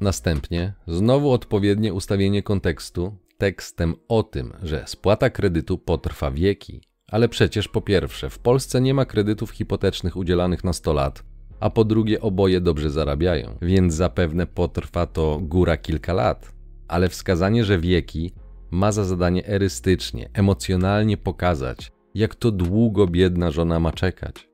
Następnie 0.00 0.74
znowu 0.86 1.30
odpowiednie 1.30 1.94
ustawienie 1.94 2.42
kontekstu 2.42 3.18
tekstem 3.38 3.94
o 4.08 4.22
tym, 4.22 4.52
że 4.62 4.84
spłata 4.86 5.30
kredytu 5.30 5.78
potrwa 5.78 6.30
wieki. 6.30 6.82
Ale 7.10 7.28
przecież 7.28 7.68
po 7.68 7.80
pierwsze, 7.80 8.30
w 8.30 8.38
Polsce 8.38 8.80
nie 8.80 8.94
ma 8.94 9.04
kredytów 9.04 9.50
hipotecznych 9.50 10.16
udzielanych 10.16 10.64
na 10.64 10.72
100 10.72 10.92
lat, 10.92 11.22
a 11.60 11.70
po 11.70 11.84
drugie 11.84 12.20
oboje 12.20 12.60
dobrze 12.60 12.90
zarabiają, 12.90 13.58
więc 13.62 13.94
zapewne 13.94 14.46
potrwa 14.46 15.06
to 15.06 15.38
góra 15.42 15.76
kilka 15.76 16.12
lat. 16.12 16.52
Ale 16.88 17.08
wskazanie, 17.08 17.64
że 17.64 17.78
wieki 17.78 18.32
ma 18.76 18.92
za 18.92 19.04
zadanie 19.04 19.46
erystycznie, 19.46 20.30
emocjonalnie 20.32 21.16
pokazać, 21.16 21.92
jak 22.14 22.34
to 22.34 22.50
długo 22.50 23.06
biedna 23.06 23.50
żona 23.50 23.80
ma 23.80 23.92
czekać. 23.92 24.48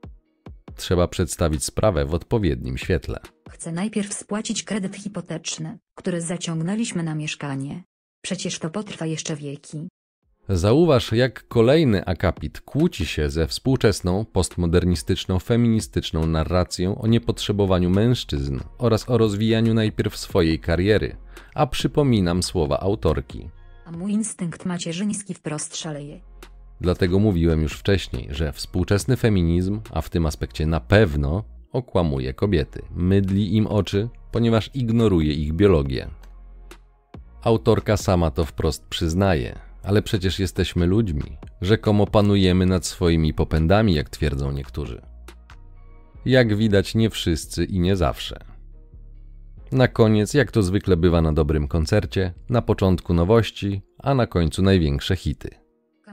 Trzeba 0.77 1.09
przedstawić 1.09 1.65
sprawę 1.65 2.05
w 2.05 2.15
odpowiednim 2.15 2.79
świetle. 2.79 3.21
Chcę 3.51 3.73
najpierw 3.73 4.15
spłacić 4.15 4.63
kredyt 4.65 4.97
hipoteczny, 4.97 5.79
który 5.95 6.21
zaciągnęliśmy 6.21 7.03
na 7.03 7.15
mieszkanie. 7.15 7.83
Przecież 8.23 8.59
to 8.59 8.71
potrwa 8.71 9.07
jeszcze 9.07 9.37
wieki. 9.37 9.89
Zauważ, 10.49 11.13
jak 11.13 11.49
kolejny 11.49 12.05
akapit 12.05 12.61
kłóci 12.61 13.07
się 13.07 13.31
ze 13.31 13.47
współczesną, 13.47 14.25
postmodernistyczną, 14.25 15.39
feministyczną 15.39 16.27
narracją 16.27 16.99
o 16.99 17.07
niepotrzebowaniu 17.07 17.91
mężczyzn 17.91 18.61
oraz 18.79 19.11
o 19.11 19.19
rozwijaniu 19.19 19.75
najpierw 19.75 20.17
swojej 20.17 20.61
kariery, 20.61 21.17
a 21.55 21.67
przypominam 21.67 22.43
słowa 22.43 22.81
autorki. 22.81 23.49
A 23.85 23.91
mój 23.91 24.13
instynkt 24.13 24.65
macierzyński 24.67 25.35
wprost 25.35 25.77
szaleje. 25.77 26.21
Dlatego 26.81 27.19
mówiłem 27.19 27.63
już 27.63 27.73
wcześniej, 27.73 28.29
że 28.31 28.53
współczesny 28.53 29.17
feminizm, 29.17 29.81
a 29.91 30.01
w 30.01 30.11
tym 30.11 30.27
aspekcie 30.27 30.67
na 30.67 30.81
pewno, 30.81 31.45
okłamuje 31.73 32.35
kobiety, 32.35 32.83
mydli 32.95 33.57
im 33.57 33.67
oczy, 33.67 34.09
ponieważ 34.33 34.71
ignoruje 34.75 35.33
ich 35.33 35.53
biologię. 35.53 36.09
Autorka 37.43 37.97
sama 37.97 38.31
to 38.31 38.45
wprost 38.45 38.87
przyznaje, 38.87 39.59
ale 39.83 40.03
przecież 40.03 40.39
jesteśmy 40.39 40.87
ludźmi, 40.87 41.39
rzekomo 41.61 42.07
panujemy 42.07 42.67
nad 42.67 42.87
swoimi 42.87 43.35
popędami, 43.35 43.95
jak 43.95 44.11
twierdzą 44.11 44.53
niektórzy. 44.53 45.03
Jak 46.25 46.57
widać, 46.57 46.95
nie 46.95 47.11
wszyscy 47.11 47.65
i 47.65 47.81
nie 47.81 47.97
zawsze. 47.97 48.52
Na 49.73 49.89
koniec, 49.89 50.35
jak 50.35 50.51
to 50.51 50.63
zwykle 50.63 50.97
bywa 50.97 51.23
na 51.23 51.33
dobrym 51.33 51.69
koncercie, 51.69 52.35
na 52.49 52.63
początku 52.63 53.15
nowości, 53.15 53.83
a 53.99 54.15
na 54.15 54.27
końcu 54.27 54.63
największe 54.63 55.17
hity. 55.17 55.51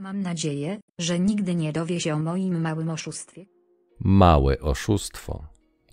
Mam 0.01 0.21
nadzieję, 0.21 0.79
że 0.99 1.19
nigdy 1.19 1.55
nie 1.55 1.73
dowie 1.73 1.99
się 1.99 2.13
o 2.13 2.19
moim 2.19 2.61
małym 2.61 2.89
oszustwie. 2.89 3.45
Małe 3.99 4.59
oszustwo. 4.59 5.47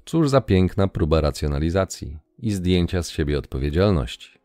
Cóż 0.05 0.29
za 0.29 0.41
piękna 0.41 0.89
próba 0.89 1.21
racjonalizacji 1.21 2.19
i 2.39 2.51
zdjęcia 2.51 3.03
z 3.03 3.11
siebie 3.11 3.39
odpowiedzialności. 3.39 4.39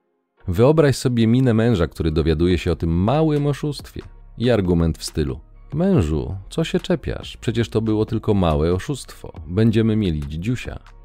Wyobraź 0.47 0.95
sobie 0.95 1.27
minę 1.27 1.53
męża, 1.53 1.87
który 1.87 2.11
dowiaduje 2.11 2.57
się 2.57 2.71
o 2.71 2.75
tym 2.75 2.89
małym 2.89 3.47
oszustwie. 3.47 4.01
I 4.37 4.49
argument 4.49 4.97
w 4.97 5.03
stylu: 5.03 5.39
Mężu, 5.73 6.35
co 6.49 6.63
się 6.63 6.79
czepiasz? 6.79 7.37
Przecież 7.37 7.69
to 7.69 7.81
było 7.81 8.05
tylko 8.05 8.33
małe 8.33 8.73
oszustwo. 8.73 9.33
Będziemy 9.47 9.95
mieli 9.95 10.27
dzidziusia. 10.27 11.00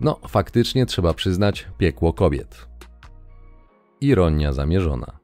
No, 0.00 0.20
faktycznie 0.28 0.86
trzeba 0.86 1.14
przyznać 1.14 1.66
piekło 1.78 2.12
kobiet. 2.12 2.68
Ironia 4.00 4.52
zamierzona. 4.52 5.18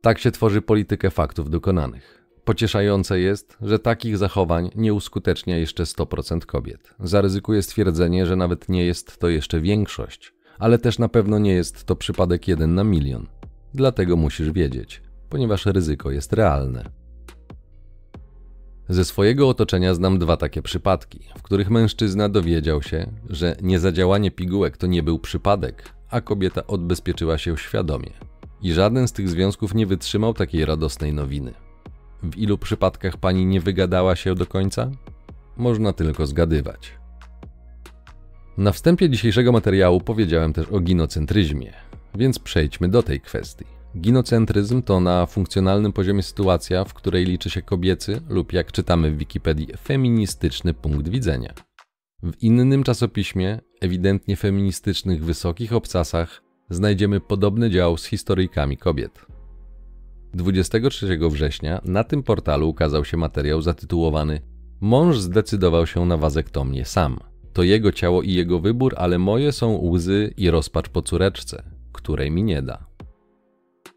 Tak 0.00 0.18
się 0.18 0.30
tworzy 0.30 0.62
politykę 0.62 1.10
faktów 1.10 1.50
dokonanych. 1.50 2.26
Pocieszające 2.44 3.20
jest, 3.20 3.56
że 3.60 3.78
takich 3.78 4.18
zachowań 4.18 4.70
nie 4.74 4.94
uskutecznia 4.94 5.56
jeszcze 5.56 5.84
100% 5.84 6.40
kobiet. 6.40 6.94
Zaryzykuję 7.00 7.62
stwierdzenie, 7.62 8.26
że 8.26 8.36
nawet 8.36 8.68
nie 8.68 8.84
jest 8.84 9.18
to 9.18 9.28
jeszcze 9.28 9.60
większość, 9.60 10.34
ale 10.58 10.78
też 10.78 10.98
na 10.98 11.08
pewno 11.08 11.38
nie 11.38 11.52
jest 11.52 11.84
to 11.84 11.96
przypadek 11.96 12.48
jeden 12.48 12.74
na 12.74 12.84
milion. 12.84 13.26
Dlatego 13.74 14.16
musisz 14.16 14.50
wiedzieć, 14.50 15.02
ponieważ 15.28 15.66
ryzyko 15.66 16.10
jest 16.10 16.32
realne. 16.32 17.05
Ze 18.88 19.04
swojego 19.04 19.48
otoczenia 19.48 19.94
znam 19.94 20.18
dwa 20.18 20.36
takie 20.36 20.62
przypadki, 20.62 21.20
w 21.38 21.42
których 21.42 21.70
mężczyzna 21.70 22.28
dowiedział 22.28 22.82
się, 22.82 23.06
że 23.30 23.56
niezadziałanie 23.62 24.30
pigułek 24.30 24.76
to 24.76 24.86
nie 24.86 25.02
był 25.02 25.18
przypadek, 25.18 25.90
a 26.10 26.20
kobieta 26.20 26.66
odbezpieczyła 26.66 27.38
się 27.38 27.56
świadomie. 27.56 28.10
I 28.62 28.72
żaden 28.72 29.08
z 29.08 29.12
tych 29.12 29.28
związków 29.28 29.74
nie 29.74 29.86
wytrzymał 29.86 30.34
takiej 30.34 30.64
radosnej 30.64 31.12
nowiny. 31.12 31.54
W 32.22 32.36
ilu 32.36 32.58
przypadkach 32.58 33.16
pani 33.16 33.46
nie 33.46 33.60
wygadała 33.60 34.16
się 34.16 34.34
do 34.34 34.46
końca? 34.46 34.90
Można 35.56 35.92
tylko 35.92 36.26
zgadywać. 36.26 36.92
Na 38.58 38.72
wstępie 38.72 39.10
dzisiejszego 39.10 39.52
materiału 39.52 40.00
powiedziałem 40.00 40.52
też 40.52 40.68
o 40.68 40.80
ginocentryzmie, 40.80 41.72
więc 42.14 42.38
przejdźmy 42.38 42.88
do 42.88 43.02
tej 43.02 43.20
kwestii. 43.20 43.75
Ginocentryzm 43.96 44.82
to 44.82 45.00
na 45.00 45.26
funkcjonalnym 45.26 45.92
poziomie 45.92 46.22
sytuacja, 46.22 46.84
w 46.84 46.94
której 46.94 47.24
liczy 47.24 47.50
się 47.50 47.62
kobiecy 47.62 48.20
lub 48.28 48.52
jak 48.52 48.72
czytamy 48.72 49.10
w 49.10 49.18
Wikipedii, 49.18 49.68
feministyczny 49.82 50.74
punkt 50.74 51.08
widzenia. 51.08 51.54
W 52.22 52.42
innym 52.42 52.82
czasopiśmie, 52.82 53.60
ewidentnie 53.80 54.36
feministycznych 54.36 55.24
wysokich 55.24 55.72
obcasach, 55.72 56.42
znajdziemy 56.70 57.20
podobny 57.20 57.70
dział 57.70 57.96
z 57.96 58.04
historyjkami 58.04 58.76
kobiet. 58.76 59.26
23 60.34 61.18
września 61.30 61.80
na 61.84 62.04
tym 62.04 62.22
portalu 62.22 62.68
ukazał 62.68 63.04
się 63.04 63.16
materiał 63.16 63.62
zatytułowany 63.62 64.40
Mąż 64.80 65.18
zdecydował 65.18 65.86
się 65.86 66.06
na 66.06 66.16
wazektomię 66.16 66.84
sam. 66.84 67.18
To 67.52 67.62
jego 67.62 67.92
ciało 67.92 68.22
i 68.22 68.32
jego 68.32 68.60
wybór, 68.60 68.94
ale 68.98 69.18
moje 69.18 69.52
są 69.52 69.88
łzy 69.90 70.34
i 70.36 70.50
rozpacz 70.50 70.88
po 70.88 71.02
córeczce, 71.02 71.62
której 71.92 72.30
mi 72.30 72.42
nie 72.42 72.62
da. 72.62 72.95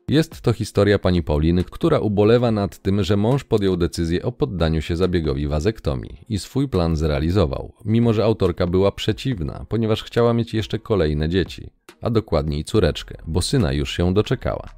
Jest 0.10 0.41
to 0.41 0.54
historia 0.54 1.00
pani 1.00 1.24
Pauliny, 1.24 1.63
która 1.63 2.00
ubolewa 2.00 2.52
nad 2.52 2.82
tym, 2.82 3.04
że 3.04 3.17
mąż 3.17 3.43
podjął 3.43 3.78
decyzję 3.78 4.24
o 4.24 4.32
poddaniu 4.32 4.82
się 4.82 4.95
zabiegowi 4.95 5.48
wazektomii 5.48 6.26
i 6.30 6.39
swój 6.39 6.69
plan 6.69 6.95
zrealizował, 6.95 7.74
mimo 7.86 8.13
że 8.13 8.24
autorka 8.24 8.67
była 8.67 8.91
przeciwna, 8.91 9.65
ponieważ 9.69 10.04
chciała 10.04 10.34
mieć 10.34 10.54
jeszcze 10.54 10.80
kolejne 10.80 11.30
dzieci, 11.30 11.69
a 12.02 12.10
dokładniej 12.10 12.63
córeczkę, 12.63 13.15
bo 13.28 13.41
syna 13.41 13.74
już 13.74 13.91
się 13.91 14.13
doczekała. 14.13 14.69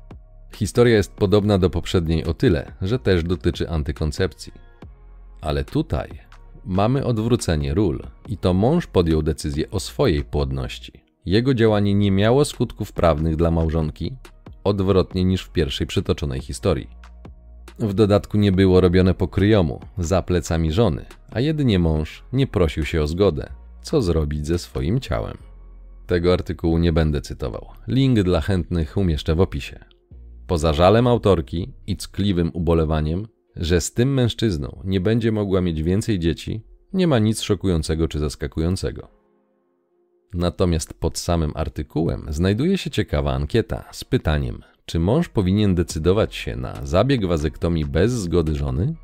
Historia 0.55 0.95
jest 0.95 1.13
podobna 1.13 1.57
do 1.57 1.69
poprzedniej 1.69 2.25
o 2.25 2.33
tyle, 2.33 2.71
że 2.81 2.99
też 2.99 3.23
dotyczy 3.23 3.69
antykoncepcji. 3.69 4.53
Ale 5.41 5.63
tutaj 5.63 6.09
mamy 6.65 7.05
odwrócenie 7.05 7.73
ról 7.73 8.03
i 8.27 8.37
to 8.37 8.53
mąż 8.53 8.87
podjął 8.87 9.21
decyzję 9.21 9.69
o 9.69 9.79
swojej 9.79 10.23
płodności. 10.23 11.03
Jego 11.25 11.53
działanie 11.53 11.93
nie 11.93 12.11
miało 12.11 12.45
skutków 12.45 12.93
prawnych 12.93 13.35
dla 13.35 13.51
małżonki, 13.51 14.15
odwrotnie 14.63 15.23
niż 15.23 15.43
w 15.43 15.51
pierwszej 15.51 15.87
przytoczonej 15.87 16.41
historii. 16.41 16.89
W 17.79 17.93
dodatku 17.93 18.37
nie 18.37 18.51
było 18.51 18.81
robione 18.81 19.13
po 19.13 19.27
kryjomu, 19.27 19.79
za 19.97 20.21
plecami 20.21 20.71
żony, 20.71 21.05
a 21.31 21.39
jedynie 21.39 21.79
mąż 21.79 22.23
nie 22.33 22.47
prosił 22.47 22.85
się 22.85 23.01
o 23.01 23.07
zgodę, 23.07 23.49
co 23.81 24.01
zrobić 24.01 24.47
ze 24.47 24.59
swoim 24.59 24.99
ciałem. 24.99 25.37
Tego 26.07 26.33
artykułu 26.33 26.77
nie 26.77 26.93
będę 26.93 27.21
cytował. 27.21 27.67
Link 27.87 28.19
dla 28.19 28.41
chętnych 28.41 28.97
umieszczę 28.97 29.35
w 29.35 29.41
opisie. 29.41 29.79
Poza 30.47 30.73
żalem 30.73 31.07
autorki 31.07 31.73
i 31.87 31.97
ckliwym 31.97 32.51
ubolewaniem, 32.53 33.27
że 33.55 33.81
z 33.81 33.93
tym 33.93 34.13
mężczyzną 34.13 34.81
nie 34.83 35.01
będzie 35.01 35.31
mogła 35.31 35.61
mieć 35.61 35.83
więcej 35.83 36.19
dzieci, 36.19 36.63
nie 36.93 37.07
ma 37.07 37.19
nic 37.19 37.41
szokującego 37.41 38.07
czy 38.07 38.19
zaskakującego. 38.19 39.20
Natomiast 40.33 40.93
pod 40.93 41.17
samym 41.17 41.51
artykułem 41.55 42.25
znajduje 42.29 42.77
się 42.77 42.89
ciekawa 42.89 43.33
ankieta 43.33 43.83
z 43.91 44.03
pytaniem, 44.03 44.63
czy 44.85 44.99
mąż 44.99 45.29
powinien 45.29 45.75
decydować 45.75 46.35
się 46.35 46.55
na 46.55 46.85
zabieg 46.85 47.25
wazektomii 47.25 47.85
bez 47.85 48.11
zgody 48.11 48.55
żony? 48.55 48.95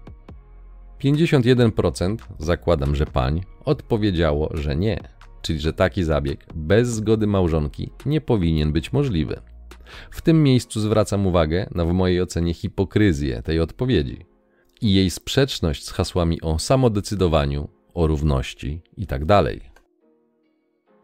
51%, 1.04 2.18
zakładam, 2.40 2.96
że 2.96 3.06
pań, 3.06 3.44
odpowiedziało, 3.66 4.50
że 4.54 4.76
nie, 4.76 5.00
czyli 5.42 5.60
że 5.60 5.74
taki 5.74 6.04
zabieg 6.04 6.46
bez 6.56 6.88
zgody 6.90 7.28
małżonki 7.28 7.90
nie 8.06 8.22
powinien 8.22 8.72
być 8.72 8.94
możliwy. 8.94 9.42
W 10.12 10.22
tym 10.22 10.44
miejscu 10.44 10.80
zwracam 10.80 11.28
uwagę 11.28 11.70
na 11.76 11.86
w 11.86 11.94
mojej 11.94 12.22
ocenie 12.22 12.54
hipokryzję 12.54 13.42
tej 13.42 13.60
odpowiedzi 13.60 14.26
i 14.82 14.94
jej 14.94 15.10
sprzeczność 15.10 15.86
z 15.86 15.92
hasłami 15.92 16.42
o 16.42 16.60
samodecydowaniu, 16.60 17.70
o 17.94 18.08
równości 18.08 18.82
itd. 18.98 19.44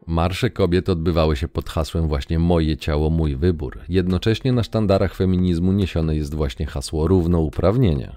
Marsze 0.08 0.50
kobiet 0.50 0.90
odbywały 0.90 1.36
się 1.36 1.48
pod 1.48 1.70
hasłem 1.70 2.08
właśnie 2.08 2.40
moje 2.40 2.78
ciało, 2.78 3.10
mój 3.10 3.36
wybór. 3.36 3.80
Jednocześnie 3.90 4.52
na 4.52 4.64
sztandarach 4.64 5.16
feminizmu 5.16 5.72
niesione 5.72 6.16
jest 6.16 6.36
właśnie 6.36 6.66
hasło 6.66 7.08
równouprawnienia. 7.08 8.16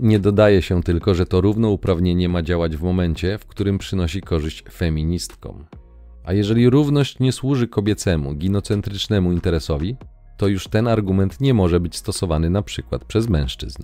Nie 0.00 0.18
dodaje 0.18 0.62
się 0.62 0.82
tylko, 0.82 1.14
że 1.14 1.26
to 1.26 1.40
równouprawnienie 1.40 2.28
ma 2.28 2.42
działać 2.42 2.76
w 2.76 2.82
momencie, 2.82 3.38
w 3.38 3.46
którym 3.46 3.78
przynosi 3.78 4.20
korzyść 4.20 4.64
feministkom. 4.72 5.64
A 6.24 6.32
jeżeli 6.32 6.70
równość 6.70 7.18
nie 7.18 7.32
służy 7.32 7.68
kobiecemu, 7.68 8.34
ginocentrycznemu 8.34 9.32
interesowi, 9.32 9.96
to 10.36 10.46
już 10.46 10.68
ten 10.68 10.88
argument 10.88 11.40
nie 11.40 11.54
może 11.54 11.80
być 11.80 11.96
stosowany 11.96 12.50
na 12.50 12.62
przykład 12.62 13.04
przez 13.04 13.28
mężczyzn. 13.28 13.82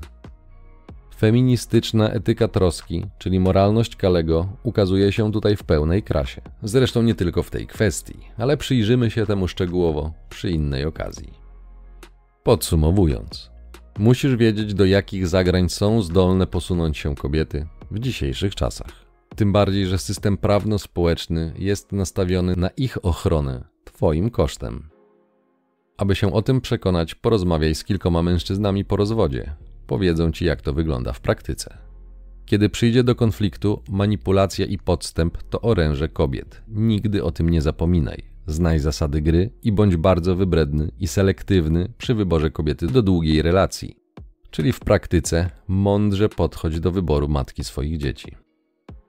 Feministyczna 1.21 2.11
etyka 2.11 2.49
troski, 2.49 3.07
czyli 3.19 3.41
moralność 3.41 3.97
Kalego, 3.97 4.49
ukazuje 4.63 5.13
się 5.13 5.33
tutaj 5.33 5.57
w 5.57 5.65
pełnej 5.65 6.03
krasie. 6.03 6.43
Zresztą 6.63 7.03
nie 7.03 7.15
tylko 7.15 7.43
w 7.43 7.51
tej 7.51 7.67
kwestii, 7.67 8.19
ale 8.39 8.57
przyjrzymy 8.57 9.11
się 9.11 9.27
temu 9.27 9.49
szczegółowo 9.49 10.13
przy 10.29 10.51
innej 10.51 10.85
okazji. 10.85 11.33
Podsumowując, 12.43 13.51
musisz 13.99 14.37
wiedzieć, 14.37 14.75
do 14.75 14.85
jakich 14.85 15.29
zagrań 15.29 15.69
są 15.69 16.03
zdolne 16.03 16.47
posunąć 16.47 16.99
się 16.99 17.15
kobiety 17.15 17.67
w 17.91 17.99
dzisiejszych 17.99 18.55
czasach. 18.55 18.93
Tym 19.37 19.53
bardziej, 19.53 19.87
że 19.87 19.99
system 19.99 20.37
prawno-społeczny 20.37 21.53
jest 21.59 21.93
nastawiony 21.93 22.57
na 22.57 22.69
ich 22.69 23.05
ochronę 23.05 23.65
Twoim 23.85 24.31
kosztem. 24.31 24.89
Aby 25.97 26.15
się 26.15 26.33
o 26.33 26.43
tym 26.43 26.61
przekonać, 26.61 27.15
porozmawiaj 27.15 27.75
z 27.75 27.85
kilkoma 27.85 28.23
mężczyznami 28.23 28.85
po 28.85 28.97
rozwodzie. 28.97 29.57
Powiedzą 29.91 30.33
ci, 30.33 30.45
jak 30.45 30.63
to 30.63 30.73
wygląda 30.73 31.13
w 31.13 31.21
praktyce. 31.21 31.79
Kiedy 32.47 32.69
przyjdzie 32.69 33.05
do 33.05 33.15
konfliktu, 33.15 33.83
manipulacja 33.89 34.67
i 34.67 34.79
podstęp 34.79 35.43
to 35.43 35.61
oręże 35.61 36.09
kobiet. 36.09 36.63
Nigdy 36.69 37.25
o 37.25 37.31
tym 37.31 37.51
nie 37.51 37.63
zapominaj. 37.63 38.23
Znaj 38.47 38.79
zasady 38.79 39.21
gry 39.21 39.51
i 39.63 39.73
bądź 39.73 39.97
bardzo 39.97 40.37
wybredny 40.37 40.91
i 40.99 41.09
selektywny 41.09 41.93
przy 41.99 42.15
wyborze 42.15 42.51
kobiety 42.51 42.87
do 42.87 43.03
długiej 43.03 43.43
relacji. 43.43 43.97
Czyli 44.51 44.73
w 44.73 44.81
praktyce 44.81 45.51
mądrze 45.69 46.29
podchodź 46.29 46.81
do 46.81 46.93
wyboru 46.93 47.29
matki 47.29 47.65
swoich 47.65 47.99
dzieci. 47.99 48.37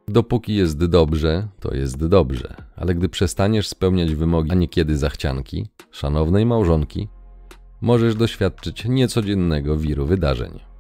Dopóki 0.07 0.55
jest 0.55 0.85
dobrze, 0.85 1.47
to 1.59 1.75
jest 1.75 2.07
dobrze, 2.07 2.55
ale 2.75 2.95
gdy 2.95 3.09
przestaniesz 3.09 3.67
spełniać 3.67 4.15
wymogi, 4.15 4.51
a 4.51 4.55
niekiedy 4.55 4.97
zachcianki, 4.97 5.67
szanownej 5.91 6.45
małżonki, 6.45 7.07
możesz 7.81 8.15
doświadczyć 8.15 8.85
niecodziennego 8.85 9.77
wiru 9.77 10.05
wydarzeń. 10.05 10.70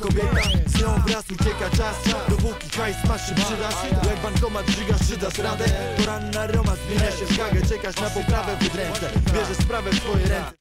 Kobieta, 0.00 0.42
z 0.66 0.80
nią 0.80 0.88
wraz 1.06 1.30
ucieka 1.30 1.70
czas 1.76 1.96
Dopóki 2.28 2.68
hajs 2.68 2.96
masz 3.08 3.28
się 3.28 3.34
przydasz 3.34 3.74
Jak 4.06 4.22
bankomat 4.22 4.66
czy 5.08 5.16
dasz 5.16 5.38
radę 5.38 5.64
Roma 6.52 6.72
zmienia 6.76 7.10
się 7.10 7.26
w 7.26 7.38
gagę 7.38 7.66
Czekasz 7.68 8.00
na 8.00 8.10
poprawę 8.10 8.56
w 8.56 8.74
ręce 8.74 9.10
Bierzesz 9.34 9.56
sprawę 9.56 9.90
w 9.90 9.94
swoje 9.94 10.26
ręce 10.26 10.60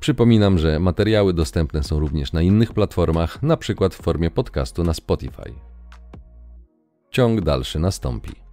Przypominam, 0.00 0.58
że 0.58 0.80
materiały 0.80 1.34
dostępne 1.34 1.82
są 1.82 2.00
również 2.00 2.32
na 2.32 2.42
innych 2.42 2.72
platformach, 2.72 3.42
na 3.42 3.56
przykład 3.56 3.94
w 3.94 4.02
formie 4.02 4.30
podcastu 4.30 4.84
na 4.84 4.94
Spotify. 4.94 5.52
Ciąg 7.10 7.40
dalszy 7.40 7.78
nastąpi. 7.78 8.49